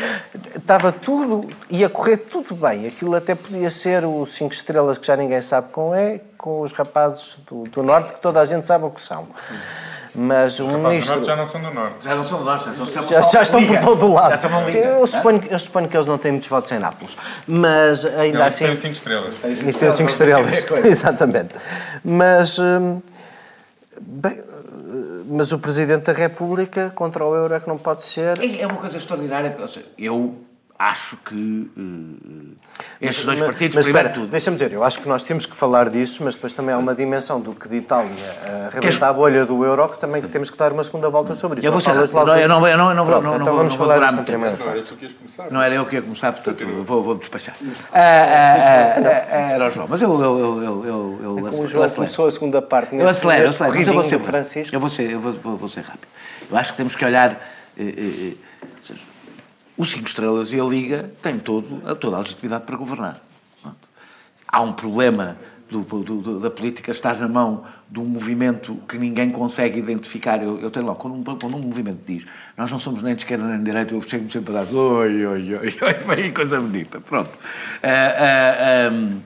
[0.56, 2.88] Estava tudo, ia correr tudo bem.
[2.88, 6.72] Aquilo até podia ser o 5 estrelas que já ninguém sabe com é, com os
[6.74, 9.28] rapazes do, do Norte, que toda a gente sabe o que são.
[10.16, 11.16] Mas o Rapazes do ministro...
[11.16, 12.04] Norte já não são do Norte.
[12.04, 14.38] Já não são de nós, já, são, Já, já estão por todo o lado.
[14.70, 17.18] Sim, eu, suponho, eu suponho que eles não têm muitos votos em Nápoles.
[17.48, 18.66] Mas ainda Não, assim.
[18.66, 19.34] tem 5 estrelas.
[19.44, 20.66] Isto tem 5 estrelas.
[20.86, 21.58] Exatamente.
[22.04, 22.60] Mas.
[22.60, 23.02] hum,
[24.00, 24.40] bem,
[25.28, 28.40] mas o Presidente da República contra o euro é que não pode ser.
[28.40, 29.56] É é uma coisa extraordinária.
[29.60, 30.43] ou seja, Eu
[30.84, 31.72] acho que
[33.00, 34.32] eh, estes dois Mas- partidos, mas primeiro espera, tudo.
[34.32, 36.94] deixa-me dizer, eu acho que nós temos que falar disso, mas depois também há uma
[36.94, 40.58] dimensão do que de Itália uh, arrebenta a bolha do euro que também temos que
[40.58, 41.68] dar uma segunda volta sobre isso.
[41.68, 42.14] Eu vou ser rápido.
[42.26, 43.80] Não, eu não vou- eu não- eu não Pronto, não- não então vou- vamos não
[43.80, 45.46] vou falar disso primeira Não, era isso que ias começar.
[45.52, 47.56] Não era eu que ia começar, portanto eu vou, vou despachar.
[47.94, 51.48] Ah, ah, ah, ah, Era o João, mas eu, eu, eu, eu, eu, eu, Como
[51.48, 51.94] o João acelero.
[51.96, 54.76] começou a segunda parte Eu neste, acelero, eu neste acelero, mas eu vou ser, Francisco.
[54.76, 56.08] eu vou ser, eu vou, vou, vou ser rápido.
[56.52, 57.32] Eu acho que temos que olhar.
[57.78, 58.34] eh, eh,
[59.78, 63.22] os cinco estrelas e a Liga têm todo, toda a legitimidade para governar.
[64.48, 65.36] Há um problema
[65.70, 70.42] do, do- da política estar na mão de um movimento que ninguém consegue identificar.
[70.44, 73.22] Eu, eu tenho lá, quando um, quando um movimento diz nós não somos nem de
[73.22, 76.60] esquerda nem de direita, eu chego-me sempre a dar oi, oi, oi, oi, vem coisa
[76.62, 77.02] bonita.
[77.02, 77.32] Pronto.
[77.82, 79.18] Ah, ah, ah,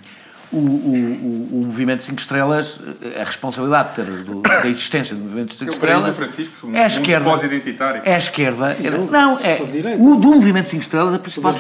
[0.52, 2.80] o, o, o, o movimento 5 estrelas,
[3.20, 6.16] a responsabilidade de ter- do- da existência do movimento 5 Eu estrelas.
[6.16, 7.26] Francisco, um- é a um esquerda.
[8.06, 8.78] É a esquerda.
[9.12, 9.58] Não, é.
[10.00, 11.52] O do movimento 5 estrelas, a principal,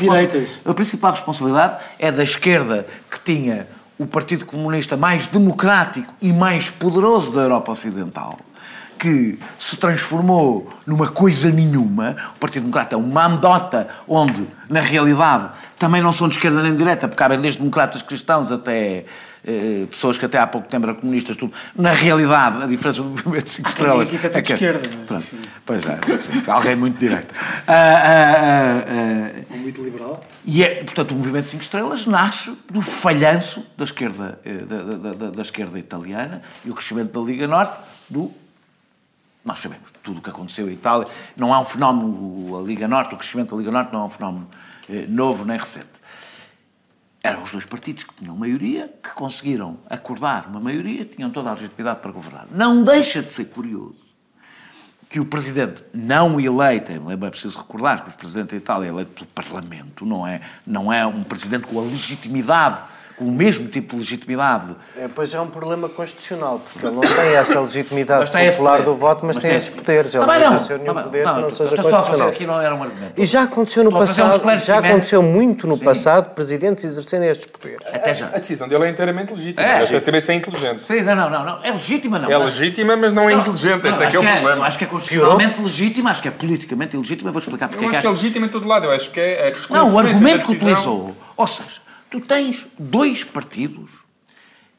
[0.65, 3.67] a principal responsabilidade é da esquerda que tinha
[3.99, 8.39] o Partido Comunista mais democrático e mais poderoso da Europa Ocidental.
[8.99, 12.15] que se transformou numa coisa nenhuma.
[12.35, 16.71] O Partido Democrata é uma amdota onde, na realidade, também não são de esquerda nem
[16.71, 19.05] de direita, porque cabem desde democratas cristãos até
[19.45, 21.53] eh, pessoas que até há pouco tempo eram comunistas, tudo.
[21.75, 24.09] Na realidade, a diferença do movimento 5 Há quem diga estrelas...
[24.09, 25.23] que isso é tudo de que- esquerda, mas, Pronto.
[25.23, 25.37] enfim.
[25.65, 25.99] Pois é,
[26.51, 27.07] alguém muito de.
[27.67, 30.23] Ah, ah, ah, ah, Um muito liberal.
[30.45, 35.13] e é, portanto, o Movimento 5 Estrelas nasce do falhanço da esquerda, eh, da, da-
[35.13, 37.77] da- da esquerda italiana e o crescimento da Liga Norte
[38.09, 38.31] do.
[39.45, 41.07] Nós sabemos de tudo o que aconteceu em Itália.
[41.37, 44.09] Não é um fenómeno, a Liga Norte, o crescimento da Liga Norte não é um
[44.09, 44.47] fenómeno
[45.07, 45.97] novo nem recente.
[47.23, 51.53] Eram os dois partidos que tinham maioria, que conseguiram acordar uma maioria, tinham toda a
[51.53, 52.47] legitimidade para governar.
[52.51, 54.07] Não deixa de ser curioso
[55.09, 59.11] que o presidente não eleito, é preciso recordar que o presidente da Itália é eleito
[59.11, 62.81] pelo Parlamento, não é, não é um presidente com a legitimidade,
[63.17, 64.75] com o mesmo tipo de legitimidade.
[64.95, 68.83] É, pois é um problema constitucional, porque ele não tem essa legitimidade Mas tem popular
[68.83, 70.13] do voto, mas, Mas tem tem- esses poderes.
[70.13, 70.63] Ele Também não não.
[70.63, 72.29] ser nenhum Não, poder não, que não eu seja estou só a fazer constitucional.
[72.29, 73.13] aqui não era um argumento.
[73.17, 75.85] E já aconteceu no a fazer um passado, já aconteceu muito no Sim.
[75.85, 77.79] passado, presidentes exercerem estes poderes.
[77.91, 78.27] Até já.
[78.27, 79.65] A decisão dele é inteiramente legítima.
[79.67, 79.81] É.
[79.99, 80.83] Saber se é inteligente.
[80.83, 81.63] Sim, não, não, não, não.
[81.65, 82.29] É legítima, não.
[82.29, 83.81] É legítima, mas não é Não, inteligente.
[83.83, 84.65] não, Esse é que é o é- problema.
[84.67, 87.29] acho que é constitucionalmente legítima, acho que é politicamente ilegítima.
[87.29, 88.85] Eu vou explicar porque Eu é que acho que é legítima em todo lado.
[88.85, 91.15] Eu acho que é as Não, o argumento que utilizou.
[91.35, 93.91] Ou seja, tu tens dois partidos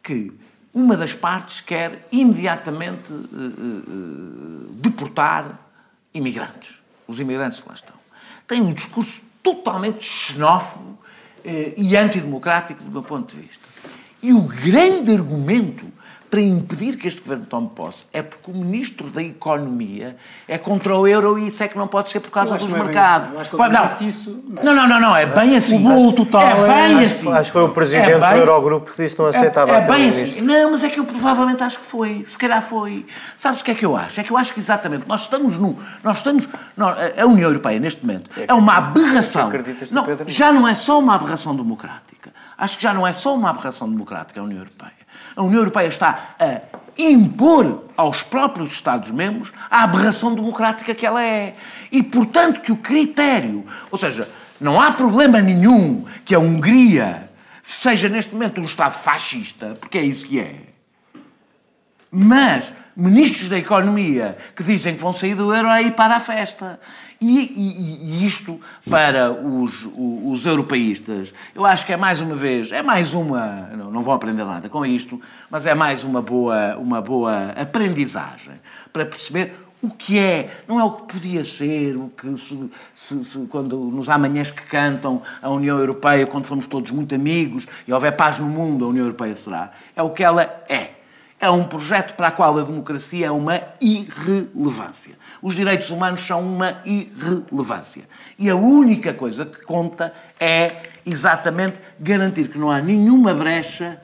[0.03, 0.33] que
[0.73, 5.59] uma das partes quer imediatamente eh, eh, deportar
[6.15, 6.77] imigrantes.
[7.07, 7.97] Os imigrantes que lá estão.
[8.47, 10.99] Tem um discurso totalmente xenófobo
[11.45, 13.67] eh, e antidemocrático do meu ponto de vista.
[14.23, 15.87] E o grande argumento
[16.31, 20.17] para impedir que este governo tome posse é porque o ministro da Economia
[20.47, 22.77] é contra o euro e isso é que não pode ser por causa dos não
[22.79, 23.49] é mercados.
[23.49, 23.83] Foi- não.
[23.85, 25.77] disse isso, mas- não, não, não, não, é bem assim.
[25.77, 27.33] O bolo total é é- bem acho- assim.
[27.33, 29.77] Acho que foi o presidente É bem- do Eurogrupo que disse que não aceitava é,
[29.77, 30.39] é bem ministro.
[30.41, 30.47] assim.
[30.47, 32.23] Não, mas é que eu provavelmente acho que foi.
[32.27, 33.07] Se calhar foi.
[33.37, 34.21] Sabes o que é que eu acho?
[34.21, 35.79] É que eu acho que exatamente nós estamos no.
[36.05, 36.49] Nós estamos.
[36.77, 39.51] nó- a União Europeia, neste momento, é uma aberração.
[39.91, 42.31] Não, já não é só uma aberração democrática.
[42.57, 44.98] Acho que já não é só uma aberração democrática a União Europeia.
[45.39, 46.61] A União Europeia está a
[47.01, 51.55] impor aos próprios Estados-membros a aberração democrática que ela é.
[51.93, 53.65] E, portanto, que o critério.
[53.89, 54.29] Ou seja,
[54.61, 57.31] não há problema nenhum que a Hungria
[57.63, 60.57] seja neste momento um Estado fascista, porque é isso que é.
[62.11, 62.67] Mas
[62.97, 66.81] ministros da Economia que dizem que vão sair do euro ir para a festa.
[67.21, 72.71] E, e- e isto, para os, os europeístas, eu acho que é mais uma vez,
[72.71, 76.77] é mais uma, não, não vão aprender nada com isto, mas é mais uma boa,
[76.77, 78.55] uma boa aprendizagem
[78.93, 79.53] para perceber
[79.83, 83.77] o que é, não é o que podia ser, o que se, se- se- quando
[83.77, 88.39] nos amanhãs que cantam a União Europeia, quando fomos todos muito amigos e houver paz
[88.39, 89.73] no mundo, a União Europeia será.
[89.95, 90.98] É o que ela é.
[91.41, 95.15] É um projeto para o qual a democracia é uma irrelevância.
[95.41, 98.09] Os direitos humanos são uma irrelevância.
[98.39, 104.01] E a única coisa que conta é exatamente garantir que não há nenhuma brecha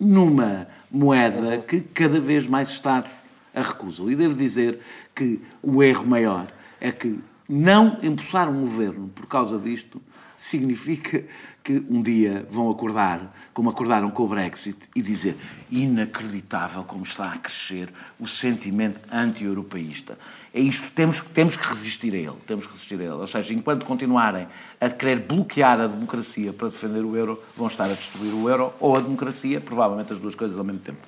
[0.00, 3.12] numa moeda que cada vez mais Estados
[3.54, 4.10] a recusam.
[4.10, 4.80] E devo dizer
[5.14, 6.46] que o erro maior
[6.80, 10.02] é que não empossar um governo por causa disto
[10.36, 11.24] significa
[11.64, 15.34] que um dia vão acordar, como acordaram com o Brexit, e dizer
[15.70, 17.90] inacreditável como está a crescer
[18.20, 20.18] o sentimento anti-europeísta.
[20.52, 23.14] É isto, temos, temos que resistir a ele, temos que resistir a ele.
[23.14, 24.46] Ou seja, enquanto continuarem
[24.78, 28.72] a querer bloquear a democracia para defender o euro, vão estar a destruir o euro
[28.78, 30.98] ou a democracia, provavelmente as duas coisas ao mesmo tempo.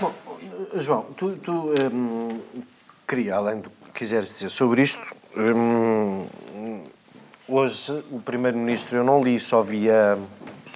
[0.00, 0.14] Bom,
[0.76, 2.40] João, tu, tu hum,
[3.06, 6.26] queria, além do que quiseres dizer sobre isto, hum,
[7.48, 10.16] hoje o Primeiro-Ministro, eu não li, só via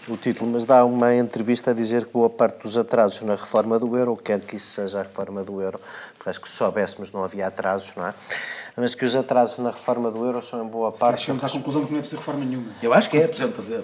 [0.09, 3.79] o título, mas dá uma entrevista a dizer que boa parte dos atrasos na reforma
[3.79, 5.79] do euro, quer que isso seja a reforma do euro,
[6.17, 8.15] porque acho que se soubéssemos não havia atrasos, não é?
[8.75, 11.21] Mas que os atrasos na reforma do euro são em boa parte...
[11.23, 12.69] Chegamos à conclusão de que não é preciso reforma nenhuma.
[12.81, 13.79] Eu acho que é aposentadoria.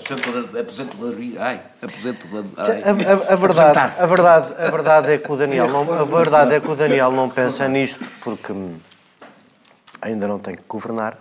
[0.60, 1.42] Aposentadoria.
[1.42, 2.50] Ai, aposentadoria.
[2.56, 6.54] A, a- a verdade, a, verdade, a verdade é que o Daniel não, a verdade
[6.54, 8.52] é que o Daniel não pensa nisto porque
[10.00, 11.18] ainda não tem que governar.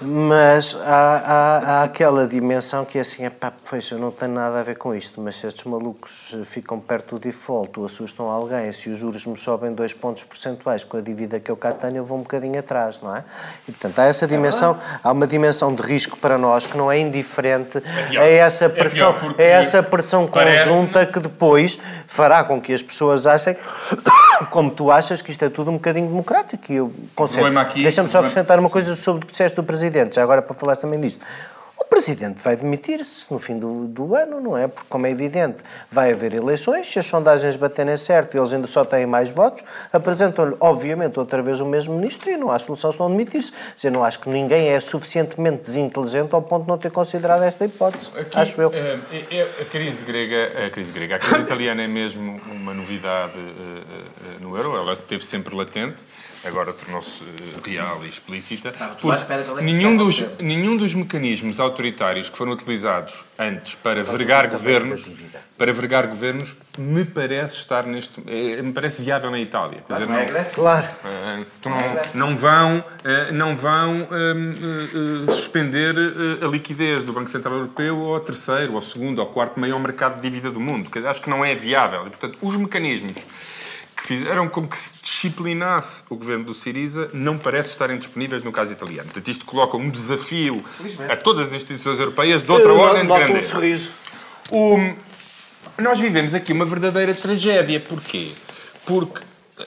[0.00, 4.60] Mas há, há, há aquela dimensão que é assim, epá, pois eu não tenho nada
[4.60, 8.70] a ver com isto, mas se estes malucos ficam perto do default ou assustam alguém,
[8.72, 11.96] se os juros me sobem dois pontos percentuais com a dívida que eu cá tenho,
[11.96, 13.24] eu vou um bocadinho atrás, não é?
[13.68, 16.98] E portanto há essa dimensão, há uma dimensão de risco para nós que não é
[16.98, 18.22] indiferente pior.
[18.22, 22.72] a essa É pior pressão, porque a essa pressão conjunta que depois fará com que
[22.72, 23.56] as pessoas achem,
[24.50, 26.64] como tu achas, que isto é tudo um bocadinho democrático.
[27.82, 30.76] Deixa-me só acrescentar uma coisa sobre o que disseste do Presidente, já agora para falar
[30.76, 31.24] também disto.
[31.96, 34.68] O Presidente vai demitir-se no fim do, do ano, não é?
[34.68, 38.66] Porque, como é evidente, vai haver eleições, se as sondagens baterem certo e eles ainda
[38.66, 42.92] só têm mais votos, apresentam-lhe, obviamente, outra vez o mesmo Ministro e não há solução
[42.92, 43.50] se não demitir-se.
[43.74, 47.64] Dizer, não acho que ninguém é suficientemente desinteligente ao ponto de não ter considerado esta
[47.64, 48.70] hipótese, Aqui, acho eu.
[48.74, 48.98] é-
[49.34, 53.32] é- a crise grega, a crise grega, a crise italiana é mesmo uma novidade
[54.38, 54.76] no euro.
[54.76, 56.04] Ela esteve sempre latente,
[56.44, 58.72] agora tornou-se eh, real e explícita.
[59.12, 65.04] é que nenhum dos nenhum dos mecanismos autoritários que foram utilizados antes para vergar governos,
[65.58, 69.82] para vergar governos, me parece estar neste, eh, me parece viável na Itália.
[69.86, 70.44] Quer dizer, não é?
[70.54, 70.86] Claro.
[71.04, 71.44] eh,
[72.14, 72.84] não, não vão,
[73.32, 75.94] não vão hum, eh, eh, suspender
[76.42, 80.28] a liquidez do Banco Central Europeu ao terceiro, ao segundo, ao quarto maior mercado de
[80.28, 80.88] dívida do mundo.
[81.08, 82.06] Acho que não é viável.
[82.06, 83.16] E, portanto, os mecanismos
[83.96, 88.52] que fizeram com que se disciplinasse o governo do Siriza não parece estarem disponíveis no
[88.52, 89.04] caso italiano.
[89.06, 90.62] Portanto, isto coloca um desafio
[91.10, 93.54] a todas as instituições europeias de outra Eu ordem de noto um grandeza.
[93.54, 93.90] sorriso.
[94.50, 94.94] O-
[95.82, 97.80] nós vivemos aqui uma verdadeira tragédia.
[97.80, 98.32] Porquê?
[98.84, 99.20] Porque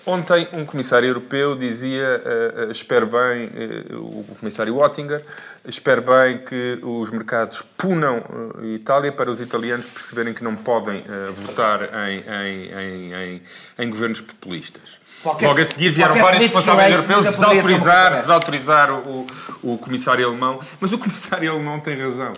[0.05, 5.23] ontem um comissário europeu dizia, eh, espero bem, eh, o comissário Oettinger,
[5.65, 8.23] espero bem que os mercados punam
[8.61, 11.03] a Itália para os italianos perceberem que não podem
[11.35, 13.41] votar em, em, em,
[13.79, 14.99] em, governos populistas.
[15.23, 19.27] Qualquer- Logo a seguir vieram vários responsáveis europeus desautorizar, desautorizar o,
[19.61, 20.59] o comissário alemão.
[20.79, 22.33] Mas o comissário alemão tem razão.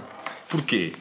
[0.50, 0.94] Porquê?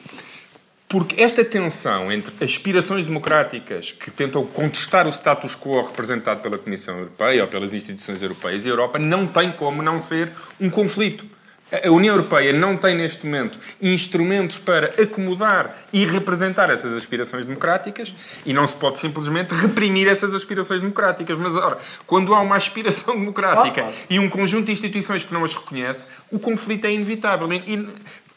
[0.91, 6.97] Porque esta tensão entre aspirações democráticas que tentam contestar o status quo representado pela Comissão
[6.97, 10.29] Europeia ou pelas instituições europeias e a Europa não tem como não ser
[10.59, 11.25] um conflito.
[11.71, 18.13] A União Europeia não tem neste momento instrumentos para acomodar e representar essas aspirações democráticas
[18.45, 21.37] e não se pode simplesmente reprimir essas aspirações democráticas.
[21.37, 25.53] Mas, ora, quando há uma aspiração democrática e um conjunto de instituições que não as
[25.53, 27.47] reconhece, o conflito é inevitável.
[27.53, 27.89] E, e,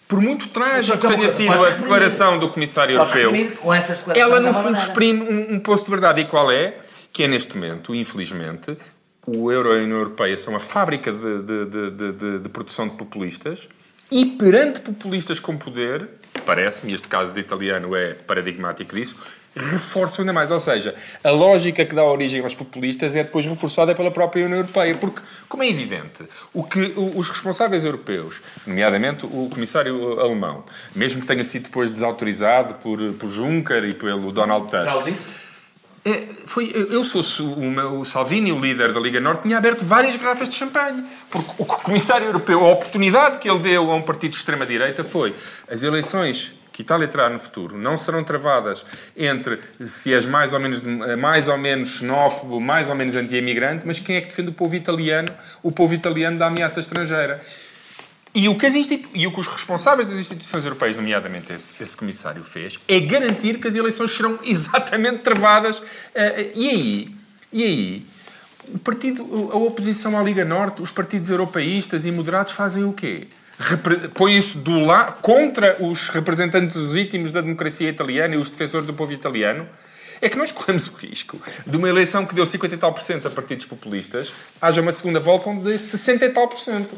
[0.09, 3.31] por muito trágico que tenha sido a declaração do Comissário Europeu,
[4.21, 6.21] ela no fundo exprime um, um posto de verdade.
[6.21, 6.77] E qual é?
[7.13, 8.77] Que é neste momento, infelizmente,
[9.27, 12.49] o euro e a União Europeia são uma fábrica de, de, de, de- de- de
[12.49, 13.69] produção de populistas
[14.11, 16.09] e perante populistas com poder,
[16.45, 19.17] parece-me, este caso de italiano é paradigmático disso,
[19.57, 20.51] reforçam ainda mais.
[20.51, 24.59] Ou seja, a lógica que dá origem aos populistas é depois reforçada pela própria União
[24.59, 24.95] Europeia.
[24.95, 31.27] Porque, como é evidente, o que os responsáveis europeus, nomeadamente o comissário alemão, mesmo que
[31.27, 35.45] tenha sido depois desautorizado por, por Juncker e pelo Donald Tusk, Já o disse?
[36.05, 40.15] é, foi, eu sou o, o Salvini, o líder da Liga Norte, tinha aberto várias
[40.17, 41.03] garrafas de champanhe.
[41.31, 45.35] Porque o Comissário Europeu, a oportunidade que ele deu a um partido de extrema-direita foi
[45.69, 48.85] as eleições que Itália no futuro não serão travadas
[49.16, 50.83] entre se és mais ou menos,
[51.16, 54.75] mais ou menos xenófobo, mais ou menos anti-imigrante, mas quem é que defende o povo
[54.75, 57.41] italiano, o povo italiano da ameaça estrangeira.
[58.35, 61.81] E o, que as institu- e o que os responsáveis das instituições europeias, nomeadamente esse,
[61.81, 65.81] esse comissário, fez, é garantir que as eleições serão exatamente travadas.
[66.12, 67.16] Eh, e aí,
[67.53, 68.07] e aí,
[68.75, 69.22] o partido,
[69.53, 73.29] a oposição à Liga Norte, os partidos europeístas e moderados fazem o quê?
[74.15, 79.13] Põem-se do lado contra os representantes legítimos da democracia italiana e os defensores do povo
[79.13, 79.69] italiano.
[80.21, 83.03] É que nós corremos o risco de uma eleição que deu 50 e tal por
[83.03, 86.97] cento a partidos populistas, haja uma segunda volta onde dê 60 e tal por cento.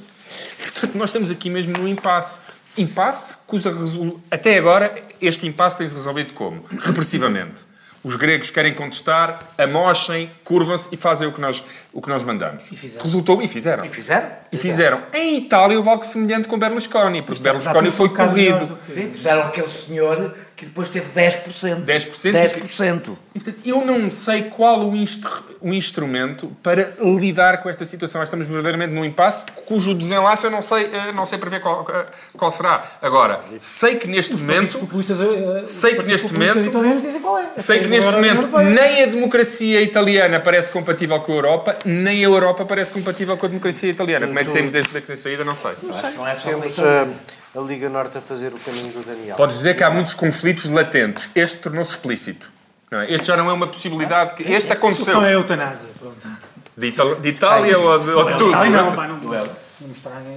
[0.59, 2.41] Portanto, nós estamos aqui mesmo num impasse.
[2.77, 4.23] Impasse cuja resolu...
[4.31, 6.65] Até agora, este impasse tem-se resolvido como?
[6.79, 7.63] Repressivamente.
[8.07, 11.61] Os gregos querem contestar, amochem, curvam-se e fazem o que nós,
[11.93, 12.71] o que nós mandamos.
[12.71, 13.03] E fizeram.
[13.05, 13.85] Resultou, e fizeram.
[13.85, 14.29] E fizeram?
[14.53, 15.03] E fizeram.
[15.13, 18.75] Em Itália houve algo semelhante com Berlusconi, porque Berlusconi tem foi um bocado melhor corrido.
[18.77, 21.85] do que- puseram aquele senhor que depois teve 10%.
[21.85, 22.33] 10%?
[22.33, 23.17] 10%.
[23.35, 28.21] E, portanto, eu não sei qual o, instru- o instrumento para lidar com esta situação.
[28.21, 31.87] Nós estamos verdadeiramente num impasse cujo desenlace eu não sei, eh, não sei prever qual,
[31.91, 32.07] eh,
[32.39, 32.85] qual será.
[33.03, 34.79] Agora, sei que neste Os momento.
[34.79, 36.61] populistas, eh, Sei que neste momento-
[37.03, 37.47] dizem qual é.
[37.59, 42.29] Sei que neste momento nem a democracia italiana parece compatível com a Europa, nem a
[42.29, 44.27] Europa parece compatível com a democracia italiana.
[44.27, 45.73] Como é que saímos deste beco sem saída, não sei.
[45.83, 47.09] Não é só Temos uma
[47.57, 49.37] a, Liga Norte a fazer o caminho do Daniel.
[49.37, 51.29] Podes dizer que há muitos conflitos latentes.
[51.35, 52.51] Este tornou-se explícito.
[52.91, 53.13] não é?
[53.13, 54.35] Este já não é uma possibilidade.
[54.35, 54.43] Que...
[54.43, 55.15] Este Isso aconteceu.
[55.15, 55.89] só é eutanásia.
[55.99, 56.29] Pronto.
[56.77, 58.55] De, Ital- de Itália ou de, ou de tudo?
[58.55, 59.49] Ai, não, pá, não, não.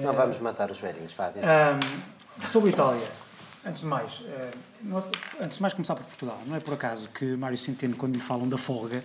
[0.01, 1.25] Não vamos matar os velhinhos, vá.
[1.27, 1.79] Ahm,
[2.47, 3.07] sobre a Itália,
[3.65, 4.47] antes de mais, eh,
[4.83, 5.03] não-
[5.41, 8.21] antes de mais começar por Portugal, não é por acaso que Mário Centeno, quando lhe
[8.21, 9.03] falam da folga,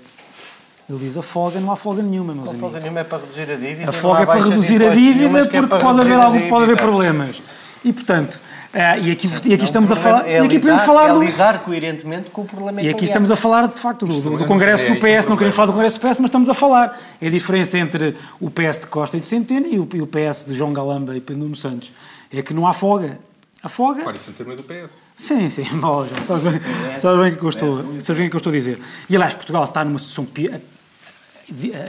[0.89, 2.83] ele diz a folga, não há folga nenhuma, meus A folga amigos.
[2.83, 3.83] nenhuma é para reduzir a dívida.
[3.83, 6.65] A não folga é para reduzir a dívida é porque para pode haver, algo, pode
[6.65, 7.43] haver problemas.
[7.85, 8.41] E, portanto,
[8.73, 10.21] ah, e aqui, e aqui estamos a falar...
[10.21, 12.89] problema é e aqui podemos lidar- falar é do, lidar coerentemente com o problema E
[12.89, 15.27] aqui estamos a falar, de facto, do, do, do não Congresso é do o PS.
[15.29, 16.99] Não queremos falar do Congresso do PS, mas estamos a falar.
[17.21, 20.07] É a diferença entre o PS de Costa e de Centeno e o, e o
[20.07, 21.93] PS de João Galamba e Pedro Nuno Santos.
[22.33, 23.19] É que não há folga.
[23.63, 24.03] Afoga.
[24.07, 25.01] Olha, isso é um tema do PS.
[25.17, 25.65] Sim, sim,
[26.11, 26.61] já sabes bem,
[26.99, 28.79] sabes bem o que eu estou, sabes bem o que eu estou a dizer.
[29.09, 30.61] E aliás, Portugal está numa situação pi- a,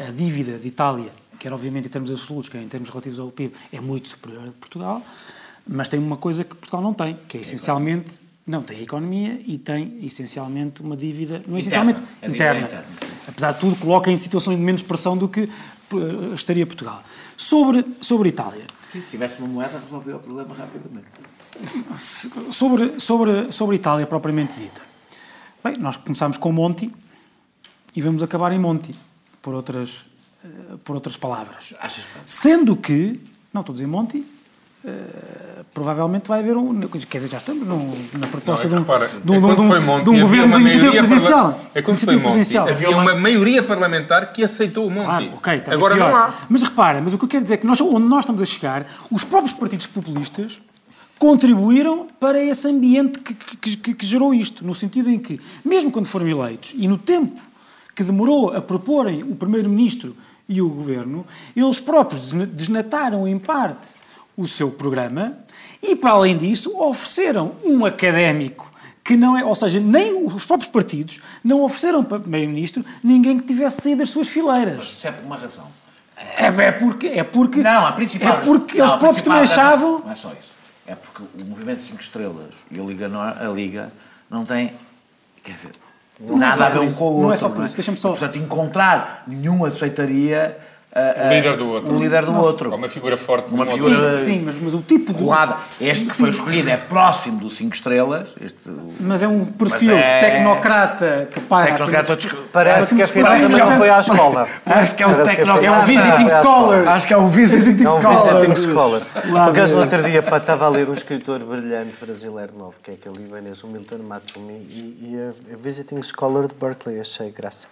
[0.07, 3.53] a dívida de Itália, quer obviamente em termos absolutos, quer em termos relativos ao PIB,
[3.73, 5.01] é muito superior à de Portugal,
[5.67, 9.39] mas tem uma coisa que Portugal não tem, que é essencialmente não tem a economia
[9.47, 12.67] e tem essencialmente uma dívida, não é essencialmente a dívida interna.
[12.67, 12.85] interna.
[13.27, 17.03] Apesar de tudo, coloca em situações de menos pressão do que eh, estaria Portugal.
[17.35, 21.07] Sobre, sobre Itália, Se tivesse uma moeda, resolvia o problema rapidamente.
[22.51, 24.81] Sobre, sobre, sobre Itália propriamente dita.
[25.63, 26.93] Bem, nós começámos com Monti
[27.95, 28.93] e vamos acabar em Monti,
[29.41, 30.05] por outras,
[30.43, 30.47] eh,
[30.83, 31.73] por outras palavras.
[31.79, 33.19] Achas que Sendo que,
[33.51, 34.23] não estou a dizer Monti,
[34.87, 36.79] eh, provavelmente vai haver um.
[36.87, 39.39] Quer dizer, já estamos num- na proposta Não, é de um, repara, de um, é
[39.55, 41.61] de um- foi Monti, de um governo de iniciativa presidencial.
[41.73, 42.67] É quando foi Iniciativa Monti, presidencial.
[42.69, 45.05] havia uma maioria parlamentar que aceitou o Monti.
[45.05, 46.09] Claro, ok, também Agora pior.
[46.11, 46.33] não há.
[46.47, 48.45] Mas repara, mas o que eu quero dizer é que nós, onde nós estamos a
[48.45, 50.61] chegar, os próprios partidos populistas
[51.17, 55.89] contribuíram para esse ambiente que, que- que- que gerou isto, no sentido em que, mesmo
[55.91, 57.39] quando foram eleitos, e no tempo
[57.95, 60.15] que demorou a proporem o Primeiro-Ministro
[60.47, 61.25] e o Governo,
[61.55, 63.87] eles próprios desna- desnataram em parte
[64.37, 65.37] o seu programa
[65.81, 68.71] e, para além disso, ofereceram um académico
[69.03, 73.45] que não é, ou seja, nem os próprios partidos não ofereceram para Primeiro-Ministro ninguém que
[73.45, 74.83] tivesse saído das suas fileiras.
[74.83, 75.65] Isso é por uma razão.
[76.37, 77.07] É, é porque.
[77.07, 78.37] É porque Não, a principal.
[78.37, 79.99] É porque não, eles próprios também achavam.
[79.99, 80.49] Não é só isso.
[80.87, 83.91] É porque o Movimento 5 Estrelas e a Liga, Nor- a Liga
[84.29, 84.73] não tem.
[85.43, 85.71] Quer dizer.
[86.19, 87.21] Não é nada a ver um com o outro.
[87.23, 87.75] Não é só por isso.
[87.75, 90.57] Deixa-me só- E, portanto, encontrar nenhum aceitaria.
[90.95, 91.93] Ah, O líder do outro.
[91.93, 92.47] O líder do Nossa.
[92.49, 92.71] outro.
[92.73, 93.53] Há uma figura forte.
[93.53, 94.15] Uma de um figura- outro.
[94.15, 95.19] Sim, sim, mas, mas o tipo de.
[95.19, 95.57] colada.
[95.79, 98.33] Este que foi escolhido é próximo do 5 Estrelas.
[98.41, 103.27] Este, Mas é um perfil é- tecnocrata que para Tecnocrata assim, desco- Parece que afinal
[103.31, 104.47] Parece também que não é- foi à escola.
[104.65, 105.65] Parece que é um tecnocrata.
[105.65, 106.87] É um visiting Foi à scholar.
[106.87, 108.39] Acho que é um visiting É um scholar.
[108.41, 109.01] visiting scholar.
[109.01, 112.91] Por acaso, de- no outro dia, estava a ler um escritor brilhante brasileiro novo, que
[112.91, 115.17] é aquele libanês, o Milton Matumi, e,
[115.51, 117.67] a, visiting scholar de Berkeley, achei graça.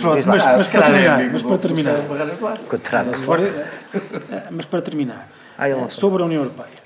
[0.00, 0.32] Pronto, Diz lá.
[0.56, 1.94] mas, terminar, para terminar,
[3.24, 3.42] Agora,
[4.30, 6.78] eh, mas para terminar, Ah, eh, sobre a União Europeia.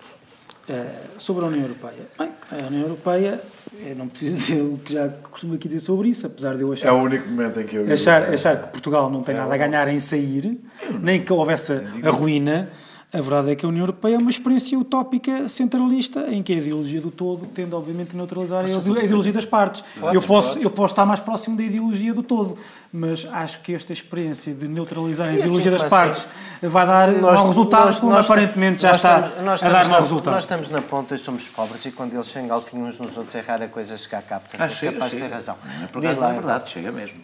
[0.69, 0.85] Eh,
[1.19, 2.03] Sobre a União Europeia.
[2.19, 3.41] Bem, a União Europeia,
[3.85, 6.73] eu não preciso dizer o que já costumo aqui dizer sobre isso, apesar de eu
[6.73, 7.93] achar É o único momento em que eu.
[7.93, 10.59] achar, achar que Portugal não tem nada a ganhar em sair,
[11.01, 11.73] nem que houvesse
[12.03, 12.69] a ruína,
[13.15, 16.57] a verdade é que a União Europeia é uma experiência utópica centralista em que a
[16.57, 19.85] ideologia do todo tende, obviamente, a neutralizar a ide- a ideologia das partes.
[20.13, 22.57] Eu posso, eu posso estar mais próximo da ideologia do todo,
[22.91, 26.27] mas acho que esta experiência de neutralizar a E assim ideologia das partes
[26.63, 29.97] vai dar mau resultado, como aparentemente já nós está estamos- nós a dar estamos mau
[29.99, 30.35] na- resultado.
[30.35, 33.35] Nós estamos na ponta e somos pobres, e quando eles se engalfinham uns nos outros,
[33.35, 34.41] é rara coisa chegar cá.
[34.41, 35.57] Portanto, Ah, é chega, capaz de ter razão.
[35.77, 37.19] Não é por acaso, não é verdade, chega mesmo.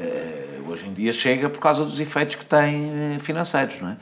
[0.00, 3.96] Eh, hoje em dia chega por causa dos efeitos que tem eh, financeiros, não é?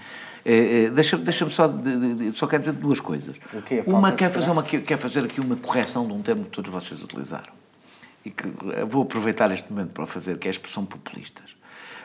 [0.49, 3.35] Eh, eh, Deixa-me deixa só, de- de- de- só quero dizer duas coisas.
[3.85, 6.71] Uma de quer fazer, uma, quer fazer aqui uma correção de um termo que todos
[6.71, 7.53] vocês utilizaram.
[8.25, 8.45] E que
[8.89, 11.57] vou aproveitar este momento para fazer, que é a expressão populistas.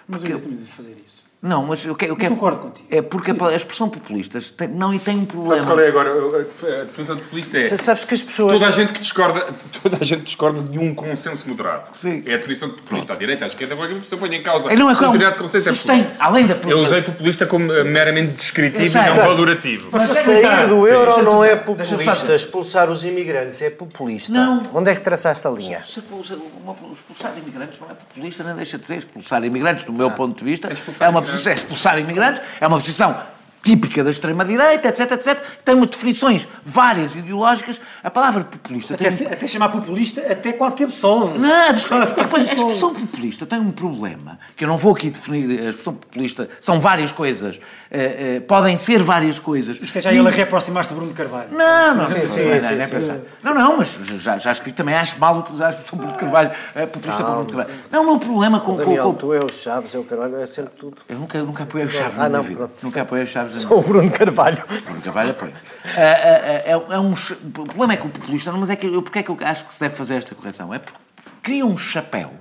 [0.07, 1.20] Mas Porque- eu também devo fazer isso.
[1.41, 2.11] Não, mas eu quero.
[2.11, 2.87] Eu Mas quero concordo contigo.
[2.91, 5.55] É porque a, a expressão populistas tem, não e tem um problema.
[5.55, 7.57] Sabes qual é agora a definição de populista?
[7.57, 8.53] É Sabes que as pessoas.
[8.53, 9.47] toda a gente que discorda,
[9.81, 11.89] toda a gente discorda de um consenso moderado.
[11.93, 12.21] Sim.
[12.27, 13.13] É a definição de populista.
[13.13, 15.69] À direita, à esquerda, qualquer pessoa põe em causa É, não é como- determinado consenso.
[15.69, 19.25] É Isto tem, além da Eu usei populista como eh, meramente descritivo e Eu não
[19.25, 19.89] valorativo.
[19.91, 20.87] Mas é Sair do Sim.
[20.91, 24.31] euro Deixa-me- não é populista, expulsar os imigrantes é populista.
[24.31, 24.61] Não.
[24.75, 25.81] Onde é que traçaste a linha?
[25.83, 28.97] Se expulsar, uma- expulsar imigrantes não é populista, nem deixa de ser.
[28.97, 30.11] Expulsar imigrantes, do meu Ah.
[30.11, 33.15] ponto de vista, expulsar é uma é expulsar imigrantes, é uma posição
[33.61, 35.39] típica da extrema-direita, etc, etc.
[35.63, 37.79] Tem umas definições várias ideológicas.
[38.03, 39.11] A palavra populista Até, tem...
[39.17, 41.37] se- até chamar populista, até quase que absolve.
[41.37, 44.93] Não, a Quase- quase que a expressão populista tem um problema, que eu não vou
[44.93, 45.59] aqui definir.
[45.59, 47.59] A expressão populista são várias coisas.
[47.93, 49.77] eh, eh, podem ser várias coisas.
[49.81, 51.49] Isto é já ele a reaproximar-se de Bruno Carvalho.
[51.51, 54.71] Não, não, Sim, não, sim, não, sim, não, é não, não, mas já, já escrevi
[54.75, 57.69] também, acho mal utilizar a expressão Bruno Carvalho, eh, populista para Bruno Carvalho.
[57.91, 60.47] Não, o meu problema com, Daniel, com- tu é o Chaves, é o Carvalho, é
[60.47, 60.97] sempre tudo.
[61.09, 62.69] Eu nunca, nunca apoiei o Chaves Ah, na não.
[62.81, 64.63] Nunca apoiei o Chaves minha Só o Bruno Carvalho.
[64.67, 65.53] Bruno Carvalho apoia.
[65.85, 68.75] Ah, ah, ah, é, é um, o problema é que o populista, não, mas é
[68.75, 70.73] que eu, porque é que eu acho que se deve fazer esta correção?
[70.73, 70.97] É porque
[71.41, 72.31] cria um chapéu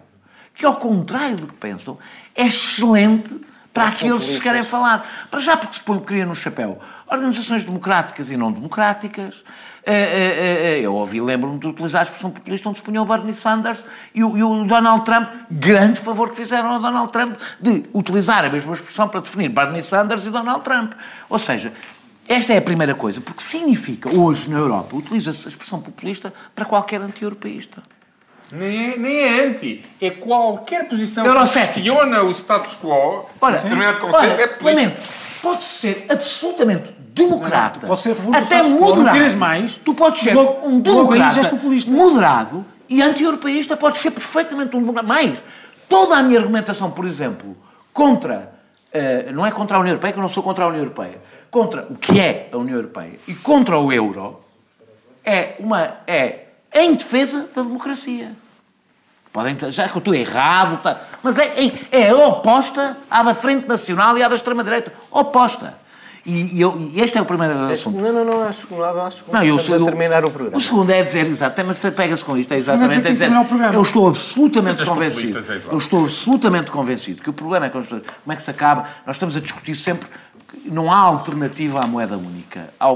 [0.54, 1.98] que, ao contrário do que pensam,
[2.34, 3.40] é excelente
[3.80, 5.28] para aqueles que se querem falar.
[5.30, 9.42] Para já porque se põe, cria no chapéu organizações democráticas e não democráticas.
[9.86, 13.06] Ah, ah, ah, eu ouvi, lembro-me de utilizar a expressão populista onde se punha o
[13.06, 17.36] Bernie Sanders e o, e o Donald Trump, grande favor que fizeram ao Donald Trump
[17.58, 20.92] de utilizar a mesma expressão para definir Bernie Sanders e Donald Trump.
[21.28, 21.72] Ou seja,
[22.28, 26.66] esta é a primeira coisa, porque significa, hoje na Europa, utiliza-se a expressão populista para
[26.66, 27.82] qualquer anti-europeísta.
[28.52, 29.84] Nem é, nem é anti.
[30.00, 31.74] É qualquer posição Eurocético.
[31.74, 34.80] que questiona o status quo, Ora, determinado ora, consenso, é populista.
[34.82, 35.08] Clemente,
[35.42, 39.34] pode ser absolutamente democrata, Não, tu podes ser a favor do até não moderado, queres
[39.34, 41.90] mais, tu podes ser logo- um democrata populista.
[41.90, 45.06] moderado e anti-europeísta, podes ser perfeitamente um democrata.
[45.06, 45.38] Mais,
[45.88, 47.56] toda a minha argumentação, por exemplo,
[47.92, 48.52] contra,
[48.92, 51.20] eh, não é contra a União Europeia, que eu não sou contra a União Europeia,
[51.50, 54.40] contra o que é a União Europeia e contra o euro,
[55.24, 58.32] é, uma, é em defesa da democracia.
[59.32, 61.52] Podem dizer, já que eu estou errado, tá, mas é,
[61.92, 64.92] é, é oposta à da Frente Nacional e à da extrema-direita.
[65.10, 65.74] Oposta.
[66.26, 67.98] E, e eu, e este é o primeiro assunto.
[67.98, 69.34] Não, não, não, acho que não há segundo.
[69.34, 70.56] Não, eu, a terminar o programa.
[70.56, 73.18] O segundo é dizer, exato, mas pega-se com isto, é é exatamente dizer é que
[73.18, 73.74] terminar o programa.
[73.74, 75.38] eu estou absolutamente convencido,
[75.70, 78.02] eu estou absolutamente convencido que o problema é que como
[78.32, 80.08] é que se acaba, nós estamos a discutir sempre
[80.48, 82.68] que não há alternativa à moeda única.
[82.78, 82.94] Há,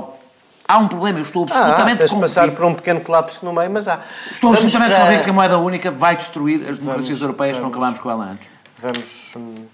[0.66, 3.52] há um problema, eu estou Ah, absolutamente tens de passar por um pequeno colapso no
[3.52, 4.00] meio, mas há.
[4.30, 7.58] Estou Vamos absolutamente para- convencido que a moeda única vai destruir as democracias Vamos- europeias,
[7.58, 8.48] não vamos- acabamos com ela antes.
[8.78, 9.66] Vamos, hum,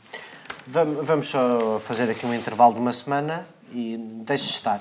[0.66, 4.80] vamos, vamos só fazer aqui um intervalo de uma semana e deixe estar.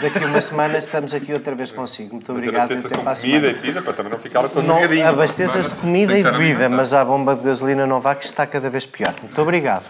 [0.00, 2.14] Daqui a uma semana estamos aqui outra vez consigo.
[2.14, 2.64] Muito Mas obrigado.
[2.70, 5.08] abasteças com comida e pizza para também não ficar todo Não, negadinho.
[5.08, 8.70] abasteças de comida e bebida, mas a bomba de gasolina não vá que está cada
[8.70, 9.12] vez pior.
[9.20, 9.84] Muito obrigado.